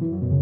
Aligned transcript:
Thank 0.00 0.22
you. 0.22 0.39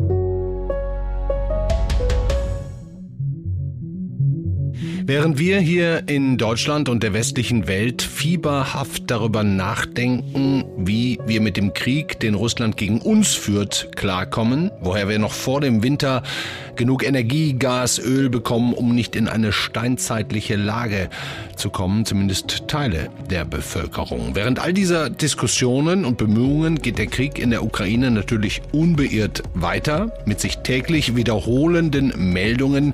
Während 5.09 5.39
wir 5.39 5.59
hier 5.59 6.03
in 6.07 6.37
Deutschland 6.37 6.91
und 6.91 7.03
der 7.03 7.15
westlichen 7.15 7.67
Welt 7.67 8.03
fieberhaft 8.03 9.05
darüber 9.07 9.43
nachdenken, 9.43 10.67
wie 10.77 11.19
wir 11.25 11.41
mit 11.41 11.57
dem 11.57 11.73
Krieg, 11.73 12.21
den 12.21 12.35
Russland 12.35 12.77
gegen 12.77 13.01
uns 13.01 13.33
führt, 13.33 13.89
klarkommen, 13.97 14.71
woher 14.83 15.09
wir 15.09 15.19
noch 15.19 15.33
vor 15.33 15.63
dem 15.63 15.83
Winter 15.83 16.23
genug 16.77 17.07
Energie, 17.07 17.55
Gas, 17.55 17.99
Öl 17.99 18.29
bekommen, 18.29 18.75
um 18.75 18.95
nicht 18.95 19.17
in 19.17 19.29
eine 19.29 19.51
steinzeitliche 19.51 20.57
Lage 20.57 21.09
zu 21.57 21.71
kommen, 21.71 22.05
zumindest 22.05 22.69
Teile 22.69 23.09
der 23.31 23.47
Bevölkerung. 23.47 24.35
Während 24.35 24.59
all 24.59 24.75
dieser 24.75 25.09
Diskussionen 25.09 26.05
und 26.05 26.19
Bemühungen 26.19 26.83
geht 26.83 26.99
der 26.99 27.07
Krieg 27.07 27.39
in 27.39 27.49
der 27.49 27.65
Ukraine 27.65 28.11
natürlich 28.11 28.61
unbeirrt 28.73 29.43
weiter, 29.55 30.13
mit 30.27 30.39
sich 30.39 30.59
täglich 30.59 31.17
wiederholenden 31.17 32.13
Meldungen 32.35 32.93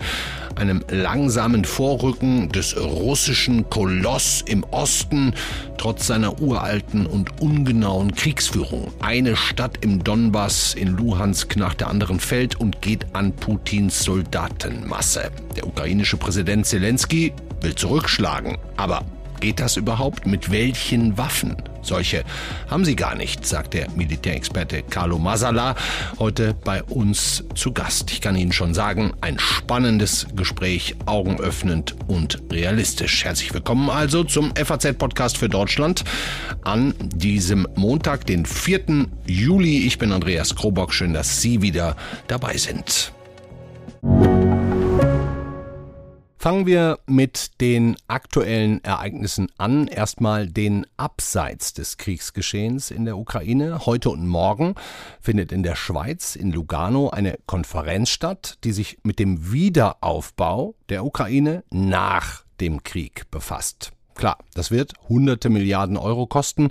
einem 0.57 0.85
langsamen 0.89 1.65
Vorrücken 1.65 2.51
des 2.51 2.77
russischen 2.77 3.69
Koloss 3.71 4.43
im 4.47 4.65
Osten, 4.71 5.35
trotz 5.79 6.07
seiner 6.07 6.41
uralten 6.41 7.07
und 7.07 7.41
ungenauen 7.41 8.15
Kriegsführung. 8.15 8.93
Eine 9.01 9.37
Stadt 9.37 9.79
im 9.81 10.03
Donbass 10.03 10.75
in 10.75 10.97
Luhansk 10.97 11.57
nach 11.57 11.75
der 11.75 11.89
anderen 11.89 12.21
fällt 12.21 12.61
und 12.61 12.83
geht 12.83 13.07
an 13.15 13.33
Putins 13.33 14.03
Soldatenmasse. 14.05 15.31
Der 15.57 15.67
ukrainische 15.67 16.17
Präsident 16.17 16.67
Zelensky 16.67 17.33
will 17.61 17.75
zurückschlagen, 17.75 18.59
aber 18.77 19.05
Geht 19.45 19.61
das 19.61 19.77
überhaupt? 19.77 20.27
Mit 20.27 20.51
welchen 20.51 21.19
Waffen? 21.19 21.57
Solche 21.85 22.25
haben 22.69 22.85
sie 22.85 22.97
gar 22.97 23.15
nicht, 23.15 23.47
sagt 23.47 23.75
der 23.75 23.91
Militärexperte 23.91 24.83
Carlo 24.83 25.19
Masala 25.19 25.77
heute 26.19 26.55
bei 26.65 26.83
uns 26.83 27.45
zu 27.55 27.73
Gast. 27.73 28.11
Ich 28.11 28.21
kann 28.21 28.37
Ihnen 28.37 28.53
schon 28.53 28.75
sagen, 28.75 29.13
ein 29.21 29.39
spannendes 29.39 30.27
Gespräch, 30.35 30.97
augenöffnend 31.07 31.95
und 32.07 32.43
realistisch. 32.51 33.25
Herzlich 33.25 33.53
willkommen 33.55 33.91
also 33.91 34.25
zum 34.25 34.55
FAZ-Podcast 34.57 35.39
für 35.39 35.49
Deutschland 35.49 36.05
an 36.63 36.95
diesem 37.01 37.67
Montag, 37.77 38.27
den 38.27 38.47
4. 38.47 39.07
Juli. 39.27 39.87
Ich 39.87 39.99
bin 39.99 40.13
Andreas 40.13 40.55
Krobock. 40.55 40.93
Schön, 40.93 41.15
dass 41.15 41.41
Sie 41.41 41.63
wieder 41.63 41.97
dabei 42.27 42.57
sind. 42.57 43.14
Fangen 46.45 46.67
wir 46.67 46.99
mit 47.07 47.59
den 47.63 47.97
aktuellen 48.07 48.85
Ereignissen 48.85 49.49
an. 49.57 49.87
Erstmal 49.89 50.47
den 50.47 50.87
Abseits 50.99 51.73
des 51.73 51.97
Kriegsgeschehens 51.97 52.91
in 52.91 53.07
der 53.07 53.17
Ukraine. 53.17 53.87
Heute 53.87 54.11
und 54.11 54.27
morgen 54.27 54.75
findet 55.23 55.53
in 55.53 55.63
der 55.63 55.75
Schweiz, 55.75 56.37
in 56.37 56.53
Lugano, 56.53 57.09
eine 57.09 57.39
Konferenz 57.47 58.11
statt, 58.11 58.59
die 58.63 58.73
sich 58.73 58.99
mit 59.05 59.21
dem 59.21 59.53
Wiederaufbau 59.53 60.75
der 60.91 61.07
Ukraine 61.07 61.65
nach 61.71 62.45
dem 62.61 62.83
Krieg 62.83 63.31
befasst. 63.31 63.93
Klar, 64.15 64.37
das 64.53 64.71
wird 64.71 64.93
hunderte 65.09 65.49
Milliarden 65.49 65.97
Euro 65.97 66.27
kosten. 66.27 66.69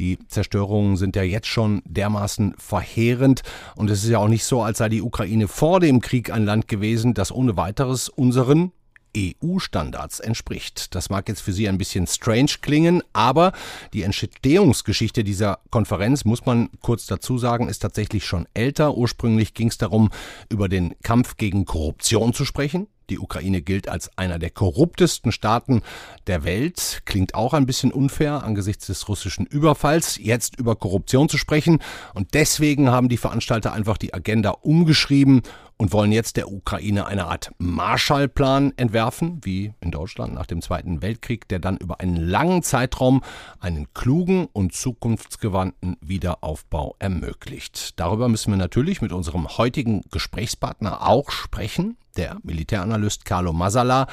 Die 0.00 0.18
Zerstörungen 0.26 0.96
sind 0.96 1.14
ja 1.14 1.22
jetzt 1.22 1.46
schon 1.46 1.80
dermaßen 1.84 2.56
verheerend. 2.58 3.42
Und 3.76 3.88
es 3.88 4.02
ist 4.02 4.10
ja 4.10 4.18
auch 4.18 4.26
nicht 4.26 4.44
so, 4.44 4.62
als 4.62 4.78
sei 4.78 4.88
die 4.88 5.00
Ukraine 5.00 5.46
vor 5.46 5.78
dem 5.78 6.00
Krieg 6.00 6.32
ein 6.32 6.44
Land 6.44 6.66
gewesen, 6.66 7.14
das 7.14 7.30
ohne 7.30 7.56
weiteres 7.56 8.08
unseren 8.08 8.72
EU-Standards 9.16 10.20
entspricht. 10.20 10.94
Das 10.94 11.10
mag 11.10 11.28
jetzt 11.28 11.40
für 11.40 11.52
Sie 11.52 11.68
ein 11.68 11.78
bisschen 11.78 12.06
strange 12.06 12.52
klingen, 12.60 13.02
aber 13.12 13.52
die 13.92 14.02
Entstehungsgeschichte 14.02 15.24
dieser 15.24 15.60
Konferenz, 15.70 16.24
muss 16.24 16.46
man 16.46 16.70
kurz 16.80 17.06
dazu 17.06 17.38
sagen, 17.38 17.68
ist 17.68 17.80
tatsächlich 17.80 18.24
schon 18.24 18.46
älter. 18.54 18.96
Ursprünglich 18.96 19.54
ging 19.54 19.68
es 19.68 19.78
darum, 19.78 20.10
über 20.48 20.68
den 20.68 20.94
Kampf 21.02 21.36
gegen 21.36 21.64
Korruption 21.64 22.32
zu 22.34 22.44
sprechen. 22.44 22.86
Die 23.10 23.18
Ukraine 23.18 23.60
gilt 23.60 23.88
als 23.88 24.16
einer 24.16 24.38
der 24.38 24.48
korruptesten 24.48 25.32
Staaten 25.32 25.82
der 26.28 26.44
Welt. 26.44 27.02
Klingt 27.04 27.34
auch 27.34 27.52
ein 27.52 27.66
bisschen 27.66 27.92
unfair 27.92 28.42
angesichts 28.42 28.86
des 28.86 29.06
russischen 29.08 29.44
Überfalls, 29.44 30.16
jetzt 30.16 30.58
über 30.58 30.76
Korruption 30.76 31.28
zu 31.28 31.36
sprechen. 31.36 31.80
Und 32.14 32.32
deswegen 32.32 32.90
haben 32.90 33.10
die 33.10 33.18
Veranstalter 33.18 33.72
einfach 33.72 33.98
die 33.98 34.14
Agenda 34.14 34.50
umgeschrieben 34.50 35.42
und 35.82 35.92
wollen 35.92 36.12
jetzt 36.12 36.36
der 36.36 36.52
Ukraine 36.52 37.06
eine 37.06 37.24
Art 37.24 37.50
Marshallplan 37.58 38.72
entwerfen, 38.76 39.40
wie 39.42 39.72
in 39.80 39.90
Deutschland 39.90 40.32
nach 40.32 40.46
dem 40.46 40.62
Zweiten 40.62 41.02
Weltkrieg, 41.02 41.48
der 41.48 41.58
dann 41.58 41.76
über 41.76 41.98
einen 41.98 42.14
langen 42.14 42.62
Zeitraum 42.62 43.20
einen 43.58 43.92
klugen 43.92 44.46
und 44.52 44.74
zukunftsgewandten 44.74 45.96
Wiederaufbau 46.00 46.94
ermöglicht. 47.00 47.98
Darüber 47.98 48.28
müssen 48.28 48.52
wir 48.52 48.58
natürlich 48.58 49.02
mit 49.02 49.10
unserem 49.10 49.58
heutigen 49.58 50.02
Gesprächspartner 50.12 51.04
auch 51.04 51.32
sprechen. 51.32 51.96
Der 52.16 52.36
Militäranalyst 52.42 53.24
Carlo 53.24 53.54
Masala 53.54 54.06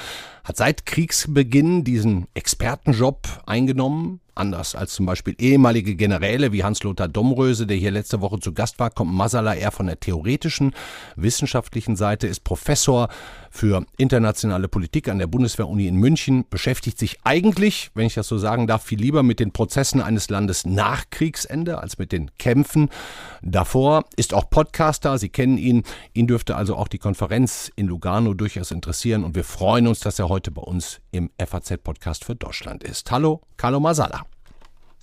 hat 0.45 0.55
seit 0.55 0.85
Kriegsbeginn 0.85 1.83
diesen 1.83 2.27
Expertenjob 2.33 3.27
eingenommen. 3.45 4.21
Anders 4.35 4.73
als 4.73 4.93
zum 4.93 5.05
Beispiel 5.05 5.35
ehemalige 5.37 5.95
Generäle 5.95 6.53
wie 6.53 6.63
Hans-Lothar 6.63 7.09
Domröse, 7.09 7.67
der 7.67 7.75
hier 7.75 7.91
letzte 7.91 8.21
Woche 8.21 8.39
zu 8.39 8.53
Gast 8.53 8.79
war, 8.79 8.89
kommt 8.89 9.13
Masala 9.13 9.53
eher 9.53 9.71
von 9.71 9.87
der 9.87 9.99
theoretischen, 9.99 10.73
wissenschaftlichen 11.17 11.97
Seite, 11.97 12.27
ist 12.27 12.45
Professor 12.45 13.09
für 13.49 13.85
internationale 13.97 14.67
Politik 14.67 15.07
an 15.07 15.19
der 15.19 15.27
Bundeswehr-Uni 15.27 15.87
in 15.87 15.95
München, 15.95 16.45
beschäftigt 16.49 16.97
sich 16.97 17.17
eigentlich, 17.23 17.91
wenn 17.93 18.05
ich 18.05 18.13
das 18.13 18.27
so 18.27 18.37
sagen 18.37 18.67
darf, 18.67 18.83
viel 18.83 18.99
lieber 18.99 19.23
mit 19.23 19.39
den 19.39 19.51
Prozessen 19.51 20.01
eines 20.01 20.29
Landes 20.29 20.65
nach 20.65 21.05
Kriegsende 21.09 21.79
als 21.79 21.97
mit 21.97 22.11
den 22.11 22.31
Kämpfen 22.37 22.89
davor, 23.41 24.05
ist 24.15 24.33
auch 24.33 24.49
Podcaster, 24.49 25.17
Sie 25.17 25.29
kennen 25.29 25.57
ihn, 25.57 25.83
ihn 26.13 26.27
dürfte 26.27 26.55
also 26.55 26.75
auch 26.75 26.87
die 26.87 26.99
Konferenz 26.99 27.71
in 27.75 27.87
Lugano 27.87 28.33
durchaus 28.33 28.71
interessieren 28.71 29.23
und 29.23 29.35
wir 29.35 29.43
freuen 29.43 29.87
uns, 29.87 29.99
dass 29.99 30.19
er 30.19 30.29
heute 30.29 30.51
bei 30.51 30.61
uns 30.61 31.01
im 31.11 31.29
FAZ-Podcast 31.37 32.25
für 32.25 32.35
Deutschland 32.35 32.83
ist. 32.83 33.11
Hallo, 33.11 33.41
Carlo 33.57 33.79
Masala. 33.79 34.25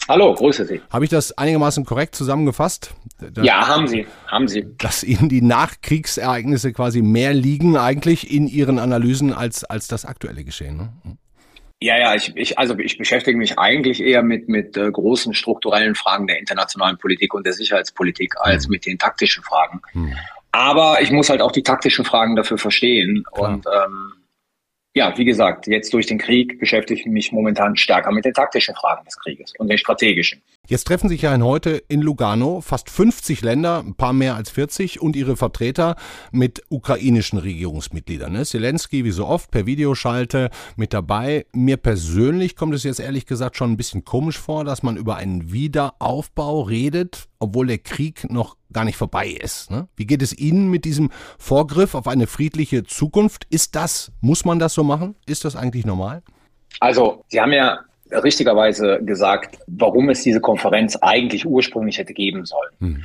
Hallo, 0.08 0.34
grüße 0.34 0.64
Sie. 0.66 0.80
Habe 0.90 1.04
ich 1.04 1.10
das 1.10 1.36
einigermaßen 1.36 1.84
korrekt 1.84 2.14
zusammengefasst? 2.14 2.94
ja, 3.42 3.66
haben 3.66 3.88
Sie, 3.88 4.06
haben 4.28 4.46
Sie. 4.46 4.66
Dass 4.78 5.02
Ihnen 5.02 5.28
die 5.28 5.42
Nachkriegsereignisse 5.42 6.72
quasi 6.72 7.02
mehr 7.02 7.34
liegen 7.34 7.76
eigentlich 7.76 8.30
in 8.30 8.46
Ihren 8.46 8.78
Analysen 8.78 9.32
als, 9.32 9.64
als 9.64 9.88
das 9.88 10.04
aktuelle 10.04 10.44
Geschehen. 10.44 10.76
Ne? 10.76 10.92
Hm. 11.02 11.18
Ja, 11.80 11.98
ja, 11.98 12.14
ich, 12.14 12.34
ich, 12.36 12.58
also 12.58 12.78
ich 12.78 12.96
beschäftige 12.96 13.36
mich 13.36 13.58
eigentlich 13.58 14.00
eher 14.00 14.22
mit, 14.22 14.48
mit 14.48 14.78
äh, 14.78 14.90
großen 14.90 15.34
strukturellen 15.34 15.94
Fragen 15.94 16.26
der 16.26 16.38
internationalen 16.38 16.96
Politik 16.96 17.34
und 17.34 17.44
der 17.44 17.52
Sicherheitspolitik 17.52 18.34
als 18.38 18.64
hm. 18.64 18.70
mit 18.70 18.86
den 18.86 18.98
taktischen 18.98 19.42
Fragen. 19.42 19.82
Hm. 19.92 20.14
Aber 20.52 21.02
ich 21.02 21.10
muss 21.10 21.28
halt 21.28 21.42
auch 21.42 21.52
die 21.52 21.62
taktischen 21.62 22.06
Fragen 22.06 22.34
dafür 22.34 22.56
verstehen. 22.56 23.24
Klar. 23.34 23.50
Und 23.50 23.66
ähm, 23.66 24.12
ja, 24.96 25.12
wie 25.18 25.26
gesagt, 25.26 25.66
jetzt 25.66 25.92
durch 25.92 26.06
den 26.06 26.16
Krieg 26.16 26.58
beschäftige 26.58 26.98
ich 26.98 27.06
mich 27.06 27.30
momentan 27.30 27.76
stärker 27.76 28.10
mit 28.10 28.24
den 28.24 28.32
taktischen 28.32 28.74
Fragen 28.74 29.04
des 29.04 29.18
Krieges 29.18 29.52
und 29.58 29.68
den 29.68 29.76
strategischen. 29.76 30.40
Jetzt 30.68 30.88
treffen 30.88 31.08
sich 31.08 31.22
ja 31.22 31.38
heute 31.40 31.70
in 31.70 32.02
Lugano 32.02 32.60
fast 32.60 32.90
50 32.90 33.40
Länder, 33.42 33.78
ein 33.78 33.94
paar 33.94 34.12
mehr 34.12 34.34
als 34.34 34.50
40 34.50 35.00
und 35.00 35.14
ihre 35.14 35.36
Vertreter 35.36 35.94
mit 36.32 36.62
ukrainischen 36.70 37.38
Regierungsmitgliedern. 37.38 38.32
Ne? 38.32 38.44
Zelensky, 38.44 39.04
wie 39.04 39.12
so 39.12 39.26
oft, 39.26 39.52
per 39.52 39.66
Videoschalte 39.66 40.50
mit 40.74 40.92
dabei. 40.92 41.46
Mir 41.52 41.76
persönlich 41.76 42.56
kommt 42.56 42.74
es 42.74 42.82
jetzt 42.82 42.98
ehrlich 42.98 43.26
gesagt 43.26 43.56
schon 43.56 43.72
ein 43.72 43.76
bisschen 43.76 44.04
komisch 44.04 44.38
vor, 44.38 44.64
dass 44.64 44.82
man 44.82 44.96
über 44.96 45.14
einen 45.14 45.52
Wiederaufbau 45.52 46.62
redet, 46.62 47.28
obwohl 47.38 47.68
der 47.68 47.78
Krieg 47.78 48.28
noch 48.28 48.56
gar 48.72 48.84
nicht 48.84 48.96
vorbei 48.96 49.28
ist. 49.28 49.70
Ne? 49.70 49.86
Wie 49.94 50.06
geht 50.06 50.22
es 50.22 50.36
Ihnen 50.36 50.68
mit 50.68 50.84
diesem 50.84 51.10
Vorgriff 51.38 51.94
auf 51.94 52.08
eine 52.08 52.26
friedliche 52.26 52.82
Zukunft? 52.82 53.46
Ist 53.50 53.76
das, 53.76 54.10
muss 54.20 54.44
man 54.44 54.58
das 54.58 54.74
so 54.74 54.82
machen? 54.82 55.14
Ist 55.26 55.44
das 55.44 55.54
eigentlich 55.54 55.86
normal? 55.86 56.24
Also, 56.80 57.24
Sie 57.28 57.40
haben 57.40 57.52
ja 57.52 57.78
richtigerweise 58.10 59.00
gesagt, 59.02 59.58
warum 59.66 60.08
es 60.10 60.22
diese 60.22 60.40
Konferenz 60.40 60.96
eigentlich 60.96 61.46
ursprünglich 61.46 61.98
hätte 61.98 62.14
geben 62.14 62.44
sollen. 62.44 62.72
Hm. 62.78 63.02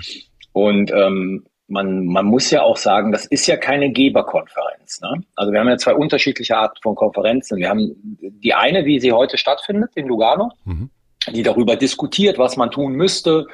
Und 0.53 0.91
ähm, 0.91 1.45
man, 1.71 2.05
man 2.05 2.25
muss 2.25 2.51
ja 2.51 2.61
auch 2.61 2.77
sagen, 2.77 3.11
das 3.11 3.25
ist 3.25 3.47
ja 3.47 3.57
keine 3.57 3.91
Geberkonferenz. 3.91 5.01
Ne? 5.01 5.23
Also 5.35 5.51
wir 5.53 5.59
haben 5.59 5.69
ja 5.69 5.77
zwei 5.77 5.95
unterschiedliche 5.95 6.57
Arten 6.57 6.77
von 6.81 6.95
Konferenzen. 6.95 7.57
Wir 7.57 7.69
haben 7.69 7.95
die 8.19 8.53
eine, 8.53 8.85
wie 8.85 8.99
sie 8.99 9.13
heute 9.13 9.37
stattfindet 9.37 9.91
in 9.95 10.07
Lugano, 10.07 10.51
mhm. 10.65 10.89
die 11.33 11.43
darüber 11.43 11.77
diskutiert, 11.77 12.37
was 12.37 12.57
man 12.57 12.71
tun 12.71 12.93
müsste, 12.93 13.47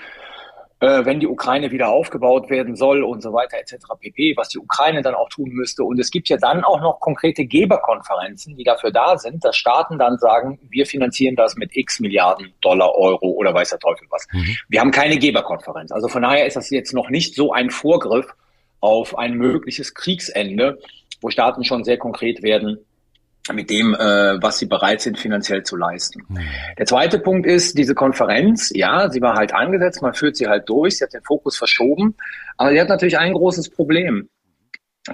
äh, 0.80 1.06
wenn 1.06 1.20
die 1.20 1.28
Ukraine 1.28 1.72
wieder 1.72 1.90
aufgebaut 1.90 2.50
werden 2.50 2.76
soll 2.76 3.04
und 3.04 3.22
so 3.22 3.34
weiter 3.34 3.58
etc. 3.58 3.78
pp, 4.00 4.36
was 4.38 4.50
die 4.50 4.60
Ukraine 4.60 5.02
dann 5.02 5.16
auch 5.16 5.30
tun 5.30 5.50
müsste. 5.50 5.84
Und 5.84 6.00
es 6.00 6.12
gibt 6.12 6.30
ja 6.30 6.38
dann 6.38 6.64
auch 6.64 6.82
noch 6.82 7.00
konkrete 7.00 7.46
Geberkonferenzen, 7.46 8.56
die 8.56 8.64
dafür 8.64 8.92
da 8.92 9.18
sind, 9.18 9.44
dass 9.44 9.58
Staaten 9.58 9.98
dann 9.98 10.18
sagen, 10.18 10.60
wir 10.70 10.86
finanzieren 10.86 11.36
das 11.36 11.56
mit 11.56 11.76
x 11.76 12.00
Milliarden 12.00 12.54
Dollar, 12.62 12.94
Euro 12.96 13.32
oder 13.32 13.54
weiß 13.54 13.70
der 13.70 13.80
Teufel 13.80 14.08
was. 14.12 14.28
Mhm. 14.32 14.56
Wir 14.70 14.82
haben 14.82 14.92
keine 14.92 15.18
Geberkonferenz. 15.18 15.92
Also 15.92 16.08
von 16.08 16.22
daher 16.22 16.46
ist 16.46 16.56
das 16.56 16.70
jetzt 16.70 16.94
noch 16.94 17.10
nicht 17.10 17.34
so 17.34 17.52
ein 17.52 17.72
Vorgriff 17.72 18.28
auf 18.80 19.18
ein 19.18 19.34
mögliches 19.34 19.96
Kriegsende, 19.96 20.78
wo 21.22 21.32
Staaten 21.32 21.64
schon 21.64 21.84
sehr 21.84 21.98
konkret 21.98 22.44
werden, 22.44 22.86
mit 23.54 23.70
dem, 23.70 23.94
äh, 23.94 24.42
was 24.42 24.60
sie 24.60 24.66
bereit 24.66 25.02
sind, 25.02 25.18
finanziell 25.18 25.64
zu 25.64 25.76
leisten. 25.76 26.24
Mhm. 26.28 26.40
Der 26.78 26.86
zweite 26.86 27.20
Punkt 27.20 27.46
ist, 27.46 27.78
diese 27.78 27.96
Konferenz, 27.96 28.72
ja, 28.74 29.10
sie 29.10 29.22
war 29.22 29.36
halt 29.36 29.54
angesetzt, 29.54 30.02
man 30.02 30.14
führt 30.14 30.36
sie 30.36 30.48
halt 30.48 30.68
durch, 30.68 30.98
sie 30.98 31.04
hat 31.04 31.14
den 31.14 31.24
Fokus 31.24 31.58
verschoben, 31.58 32.16
aber 32.58 32.72
sie 32.72 32.82
hat 32.82 32.90
natürlich 32.90 33.18
ein 33.18 33.34
großes 33.34 33.70
Problem. 33.70 34.30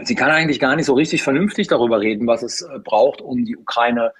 Sie 0.04 0.16
kann 0.16 0.32
eigentlich 0.32 0.60
gar 0.60 0.76
nicht 0.76 0.88
so 0.88 0.94
richtig 0.94 1.22
vernünftig 1.22 1.68
darüber 1.68 2.00
reden, 2.00 2.26
was 2.26 2.42
es 2.42 2.62
äh, 2.62 2.80
braucht, 2.84 3.22
um 3.22 3.46
die 3.46 3.56
Ukraine 3.56 4.12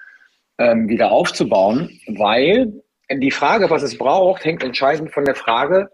ähm, 0.58 0.88
wieder 0.88 1.10
aufzubauen, 1.10 1.98
weil 2.06 2.72
die 3.10 3.30
Frage, 3.30 3.70
was 3.70 3.82
es 3.82 3.98
braucht, 3.98 4.44
hängt 4.44 4.62
entscheidend 4.62 5.12
von 5.12 5.24
der 5.24 5.34
Frage 5.34 5.90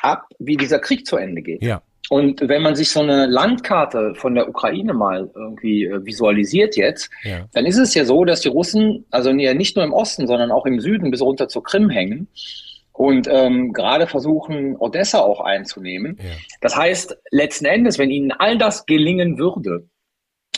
ab, 0.00 0.26
wie 0.38 0.56
dieser 0.56 0.78
Krieg 0.78 1.06
zu 1.06 1.16
Ende 1.16 1.42
geht. 1.42 1.62
Ja. 1.62 1.82
Und 2.08 2.40
wenn 2.48 2.62
man 2.62 2.76
sich 2.76 2.90
so 2.90 3.00
eine 3.00 3.26
Landkarte 3.26 4.14
von 4.14 4.34
der 4.34 4.48
Ukraine 4.48 4.94
mal 4.94 5.30
irgendwie 5.34 5.84
äh, 5.84 6.04
visualisiert 6.04 6.76
jetzt, 6.76 7.10
ja. 7.24 7.46
dann 7.52 7.66
ist 7.66 7.78
es 7.78 7.94
ja 7.94 8.04
so, 8.04 8.24
dass 8.24 8.40
die 8.40 8.48
Russen, 8.48 9.06
also 9.10 9.32
nicht 9.32 9.76
nur 9.76 9.84
im 9.84 9.92
Osten, 9.92 10.26
sondern 10.26 10.50
auch 10.50 10.66
im 10.66 10.80
Süden 10.80 11.10
bis 11.10 11.20
runter 11.20 11.48
zur 11.48 11.64
Krim 11.64 11.90
hängen 11.90 12.28
und 12.92 13.28
ähm, 13.30 13.72
gerade 13.72 14.06
versuchen, 14.06 14.76
Odessa 14.76 15.18
auch 15.18 15.40
einzunehmen. 15.40 16.16
Ja. 16.18 16.30
Das 16.60 16.76
heißt, 16.76 17.18
letzten 17.30 17.66
Endes, 17.66 17.98
wenn 17.98 18.10
ihnen 18.10 18.32
all 18.32 18.56
das 18.56 18.86
gelingen 18.86 19.38
würde, 19.38 19.88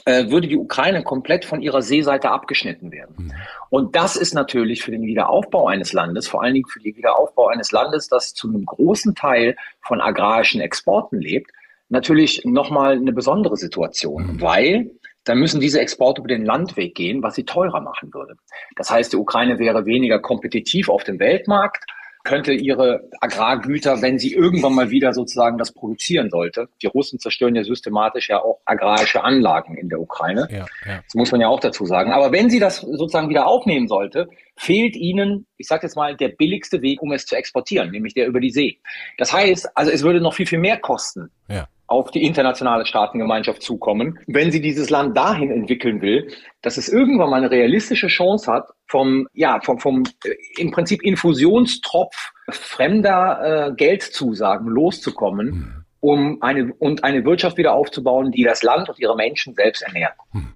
würde 0.06 0.48
die 0.48 0.56
Ukraine 0.56 1.02
komplett 1.02 1.44
von 1.44 1.62
ihrer 1.62 1.82
Seeseite 1.82 2.30
abgeschnitten 2.30 2.92
werden. 2.92 3.14
Mhm. 3.18 3.32
Und 3.70 3.96
das 3.96 4.16
ist 4.16 4.34
natürlich 4.34 4.82
für 4.82 4.90
den 4.90 5.02
Wiederaufbau 5.02 5.66
eines 5.66 5.92
Landes, 5.92 6.28
vor 6.28 6.42
allen 6.42 6.54
Dingen 6.54 6.68
für 6.68 6.80
den 6.80 6.96
Wiederaufbau 6.96 7.48
eines 7.48 7.72
Landes, 7.72 8.08
das 8.08 8.34
zu 8.34 8.48
einem 8.48 8.64
großen 8.64 9.14
Teil 9.14 9.56
von 9.80 10.00
agrarischen 10.00 10.60
Exporten 10.60 11.20
lebt, 11.20 11.50
natürlich 11.88 12.42
nochmal 12.44 12.96
eine 12.96 13.12
besondere 13.12 13.56
Situation, 13.56 14.34
mhm. 14.34 14.40
weil 14.40 14.90
dann 15.24 15.38
müssen 15.38 15.60
diese 15.60 15.80
Exporte 15.80 16.20
über 16.20 16.28
den 16.28 16.44
Landweg 16.44 16.94
gehen, 16.94 17.22
was 17.22 17.34
sie 17.34 17.44
teurer 17.44 17.80
machen 17.80 18.14
würde. 18.14 18.36
Das 18.76 18.90
heißt, 18.90 19.12
die 19.12 19.16
Ukraine 19.18 19.58
wäre 19.58 19.84
weniger 19.84 20.20
kompetitiv 20.20 20.88
auf 20.88 21.04
dem 21.04 21.18
Weltmarkt 21.18 21.84
könnte 22.28 22.52
ihre 22.52 23.08
Agrargüter, 23.20 24.02
wenn 24.02 24.18
sie 24.18 24.34
irgendwann 24.34 24.74
mal 24.74 24.90
wieder 24.90 25.14
sozusagen 25.14 25.56
das 25.56 25.72
produzieren 25.72 26.28
sollte. 26.28 26.68
Die 26.82 26.86
Russen 26.86 27.18
zerstören 27.18 27.54
ja 27.54 27.64
systematisch 27.64 28.28
ja 28.28 28.42
auch 28.42 28.60
agrarische 28.66 29.24
Anlagen 29.24 29.78
in 29.78 29.88
der 29.88 29.98
Ukraine. 29.98 30.46
Ja, 30.50 30.66
ja. 30.84 31.00
Das 31.02 31.14
muss 31.14 31.32
man 31.32 31.40
ja 31.40 31.48
auch 31.48 31.60
dazu 31.60 31.86
sagen. 31.86 32.12
Aber 32.12 32.30
wenn 32.30 32.50
sie 32.50 32.60
das 32.60 32.82
sozusagen 32.82 33.30
wieder 33.30 33.46
aufnehmen 33.46 33.88
sollte, 33.88 34.28
fehlt 34.56 34.94
ihnen, 34.94 35.46
ich 35.56 35.68
sage 35.68 35.86
jetzt 35.86 35.96
mal, 35.96 36.16
der 36.16 36.28
billigste 36.28 36.82
Weg, 36.82 37.00
um 37.00 37.12
es 37.12 37.24
zu 37.24 37.34
exportieren, 37.34 37.90
nämlich 37.90 38.12
der 38.12 38.26
über 38.26 38.40
die 38.40 38.50
See. 38.50 38.78
Das 39.16 39.32
heißt, 39.32 39.70
also 39.74 39.90
es 39.90 40.02
würde 40.02 40.20
noch 40.20 40.34
viel, 40.34 40.46
viel 40.46 40.58
mehr 40.58 40.78
kosten. 40.78 41.30
Ja 41.48 41.66
auf 41.88 42.10
die 42.10 42.22
internationale 42.24 42.86
Staatengemeinschaft 42.86 43.62
zukommen, 43.62 44.18
wenn 44.26 44.52
sie 44.52 44.60
dieses 44.60 44.90
Land 44.90 45.16
dahin 45.16 45.50
entwickeln 45.50 46.02
will, 46.02 46.30
dass 46.60 46.76
es 46.76 46.88
irgendwann 46.88 47.30
mal 47.30 47.38
eine 47.38 47.50
realistische 47.50 48.08
Chance 48.08 48.52
hat, 48.52 48.68
vom, 48.86 49.26
ja, 49.32 49.58
vom, 49.62 49.78
vom 49.78 50.04
äh, 50.24 50.34
im 50.58 50.70
Prinzip 50.70 51.02
Infusionstropf 51.02 52.32
fremder 52.50 53.70
äh, 53.70 53.74
Geldzusagen 53.74 54.68
loszukommen, 54.68 55.48
hm. 55.48 55.84
um 56.00 56.42
eine, 56.42 56.74
und 56.74 57.04
eine 57.04 57.24
Wirtschaft 57.24 57.56
wieder 57.56 57.72
aufzubauen, 57.72 58.32
die 58.32 58.44
das 58.44 58.62
Land 58.62 58.90
und 58.90 58.98
ihre 58.98 59.16
Menschen 59.16 59.54
selbst 59.54 59.82
ernährt. 59.82 60.14
Hm. 60.32 60.52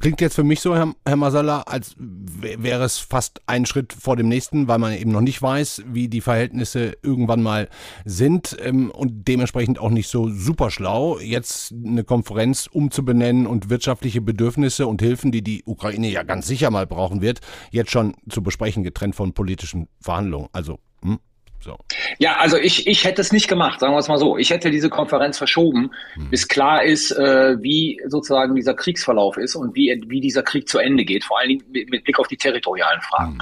Klingt 0.00 0.20
jetzt 0.20 0.36
für 0.36 0.44
mich 0.44 0.60
so, 0.60 0.76
Herr, 0.76 0.94
Herr 1.04 1.16
Masala, 1.16 1.62
als 1.62 1.96
wäre 1.98 2.84
es 2.84 2.98
fast 2.98 3.40
ein 3.46 3.66
Schritt 3.66 3.92
vor 3.92 4.16
dem 4.16 4.28
nächsten, 4.28 4.68
weil 4.68 4.78
man 4.78 4.92
eben 4.92 5.10
noch 5.10 5.20
nicht 5.20 5.42
weiß, 5.42 5.82
wie 5.86 6.08
die 6.08 6.20
Verhältnisse 6.20 6.96
irgendwann 7.02 7.42
mal 7.42 7.68
sind 8.04 8.56
ähm, 8.62 8.90
und 8.92 9.26
dementsprechend 9.26 9.80
auch 9.80 9.90
nicht 9.90 10.08
so 10.08 10.28
super 10.28 10.70
schlau, 10.70 11.18
jetzt 11.18 11.72
eine 11.72 12.04
Konferenz 12.04 12.68
umzubenennen 12.70 13.46
und 13.48 13.70
wirtschaftliche 13.70 14.20
Bedürfnisse 14.20 14.86
und 14.86 15.02
Hilfen, 15.02 15.32
die 15.32 15.42
die 15.42 15.64
Ukraine 15.64 16.08
ja 16.10 16.22
ganz 16.22 16.46
sicher 16.46 16.70
mal 16.70 16.86
brauchen 16.86 17.20
wird, 17.20 17.40
jetzt 17.72 17.90
schon 17.90 18.14
zu 18.28 18.42
besprechen, 18.42 18.84
getrennt 18.84 19.16
von 19.16 19.32
politischen 19.32 19.88
Verhandlungen. 20.00 20.48
Also, 20.52 20.78
hm? 21.02 21.18
So. 21.60 21.76
Ja, 22.18 22.36
also 22.36 22.56
ich, 22.56 22.86
ich 22.86 23.04
hätte 23.04 23.20
es 23.20 23.32
nicht 23.32 23.48
gemacht, 23.48 23.80
sagen 23.80 23.92
wir 23.92 23.98
es 23.98 24.08
mal 24.08 24.18
so. 24.18 24.36
Ich 24.38 24.50
hätte 24.50 24.70
diese 24.70 24.88
Konferenz 24.88 25.38
verschoben, 25.38 25.90
hm. 26.14 26.30
bis 26.30 26.46
klar 26.48 26.84
ist, 26.84 27.10
äh, 27.10 27.60
wie 27.60 28.00
sozusagen 28.06 28.54
dieser 28.54 28.74
Kriegsverlauf 28.74 29.36
ist 29.36 29.56
und 29.56 29.74
wie, 29.74 30.02
wie 30.06 30.20
dieser 30.20 30.42
Krieg 30.42 30.68
zu 30.68 30.78
Ende 30.78 31.04
geht, 31.04 31.24
vor 31.24 31.38
allen 31.38 31.48
Dingen 31.48 31.64
mit, 31.70 31.90
mit 31.90 32.04
Blick 32.04 32.18
auf 32.18 32.28
die 32.28 32.36
territorialen 32.36 33.00
Fragen. 33.02 33.38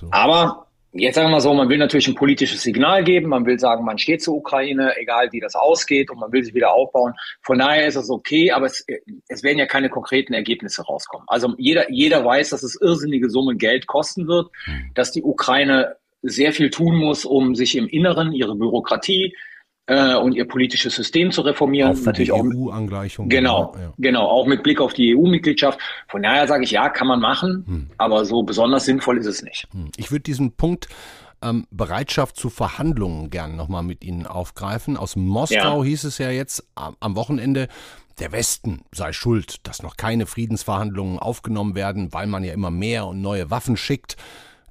Hm, 0.00 0.08
Aber 0.10 0.66
jetzt 0.92 1.14
sagen 1.14 1.28
wir 1.28 1.32
mal 1.32 1.40
so, 1.40 1.54
man 1.54 1.68
will 1.68 1.78
natürlich 1.78 2.08
ein 2.08 2.14
politisches 2.14 2.62
Signal 2.62 3.02
geben, 3.04 3.28
man 3.28 3.46
will 3.46 3.58
sagen, 3.58 3.84
man 3.84 3.98
steht 3.98 4.22
zur 4.22 4.34
Ukraine, 4.34 4.94
egal 4.98 5.28
wie 5.32 5.40
das 5.40 5.54
ausgeht 5.54 6.10
und 6.10 6.18
man 6.18 6.32
will 6.32 6.44
sie 6.44 6.54
wieder 6.54 6.72
aufbauen. 6.72 7.14
Von 7.42 7.58
daher 7.58 7.86
ist 7.86 7.96
es 7.96 8.10
okay, 8.10 8.50
aber 8.52 8.66
es, 8.66 8.84
es 9.28 9.42
werden 9.42 9.58
ja 9.58 9.66
keine 9.66 9.88
konkreten 9.88 10.34
Ergebnisse 10.34 10.82
rauskommen. 10.82 11.26
Also 11.28 11.54
jeder, 11.58 11.90
jeder 11.90 12.24
weiß, 12.24 12.50
dass 12.50 12.62
es 12.62 12.78
irrsinnige 12.80 13.30
Summen 13.30 13.56
Geld 13.58 13.86
kosten 13.86 14.26
wird, 14.28 14.50
hm. 14.64 14.90
dass 14.94 15.12
die 15.12 15.22
Ukraine 15.22 15.96
sehr 16.22 16.52
viel 16.52 16.70
tun 16.70 16.96
muss, 16.96 17.24
um 17.24 17.54
sich 17.54 17.76
im 17.76 17.88
Inneren 17.88 18.32
ihre 18.32 18.54
Bürokratie 18.54 19.34
äh, 19.86 20.14
und 20.14 20.34
ihr 20.34 20.46
politisches 20.46 20.94
System 20.94 21.32
zu 21.32 21.42
reformieren. 21.42 21.92
Auch 21.92 22.04
Natürlich 22.04 22.28
die 22.28 22.32
auch 22.32 22.44
EU-Angleichung. 22.44 23.28
Genau, 23.28 23.74
ja. 23.76 23.92
genau, 23.98 24.26
auch 24.26 24.46
mit 24.46 24.62
Blick 24.62 24.80
auf 24.80 24.92
die 24.94 25.16
EU-Mitgliedschaft. 25.16 25.78
Von 26.08 26.22
daher 26.22 26.46
sage 26.46 26.64
ich, 26.64 26.70
ja, 26.70 26.88
kann 26.88 27.08
man 27.08 27.20
machen, 27.20 27.64
hm. 27.66 27.90
aber 27.98 28.24
so 28.24 28.42
besonders 28.42 28.84
sinnvoll 28.84 29.18
ist 29.18 29.26
es 29.26 29.42
nicht. 29.42 29.66
Hm. 29.72 29.90
Ich 29.96 30.10
würde 30.10 30.22
diesen 30.22 30.52
Punkt 30.52 30.88
ähm, 31.42 31.66
Bereitschaft 31.70 32.36
zu 32.36 32.50
Verhandlungen 32.50 33.30
gerne 33.30 33.54
nochmal 33.54 33.82
mit 33.82 34.04
Ihnen 34.04 34.26
aufgreifen. 34.26 34.96
Aus 34.96 35.16
Moskau 35.16 35.82
ja. 35.82 35.88
hieß 35.88 36.04
es 36.04 36.18
ja 36.18 36.30
jetzt 36.30 36.64
am 36.76 37.16
Wochenende, 37.16 37.68
der 38.18 38.30
Westen 38.30 38.82
sei 38.92 39.12
schuld, 39.12 39.66
dass 39.66 39.82
noch 39.82 39.96
keine 39.96 40.26
Friedensverhandlungen 40.26 41.18
aufgenommen 41.18 41.74
werden, 41.74 42.12
weil 42.12 42.26
man 42.26 42.44
ja 42.44 42.52
immer 42.52 42.70
mehr 42.70 43.06
und 43.06 43.20
neue 43.20 43.50
Waffen 43.50 43.76
schickt. 43.76 44.16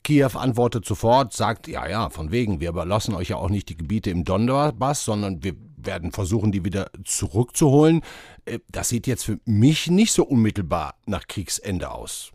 Kiew 0.03 0.35
antwortet 0.35 0.85
sofort, 0.85 1.33
sagt, 1.33 1.67
ja, 1.67 1.87
ja, 1.87 2.09
von 2.09 2.31
wegen, 2.31 2.59
wir 2.59 2.69
überlassen 2.69 3.13
euch 3.13 3.29
ja 3.29 3.35
auch 3.37 3.49
nicht 3.49 3.69
die 3.69 3.77
Gebiete 3.77 4.09
im 4.09 4.23
Donbass, 4.23 5.05
sondern 5.05 5.43
wir 5.43 5.53
werden 5.77 6.11
versuchen, 6.11 6.51
die 6.51 6.65
wieder 6.65 6.89
zurückzuholen. 7.03 8.01
Äh, 8.45 8.59
das 8.69 8.89
sieht 8.89 9.07
jetzt 9.07 9.25
für 9.25 9.39
mich 9.45 9.89
nicht 9.89 10.13
so 10.13 10.23
unmittelbar 10.23 10.95
nach 11.05 11.27
Kriegsende 11.27 11.91
aus. 11.91 12.31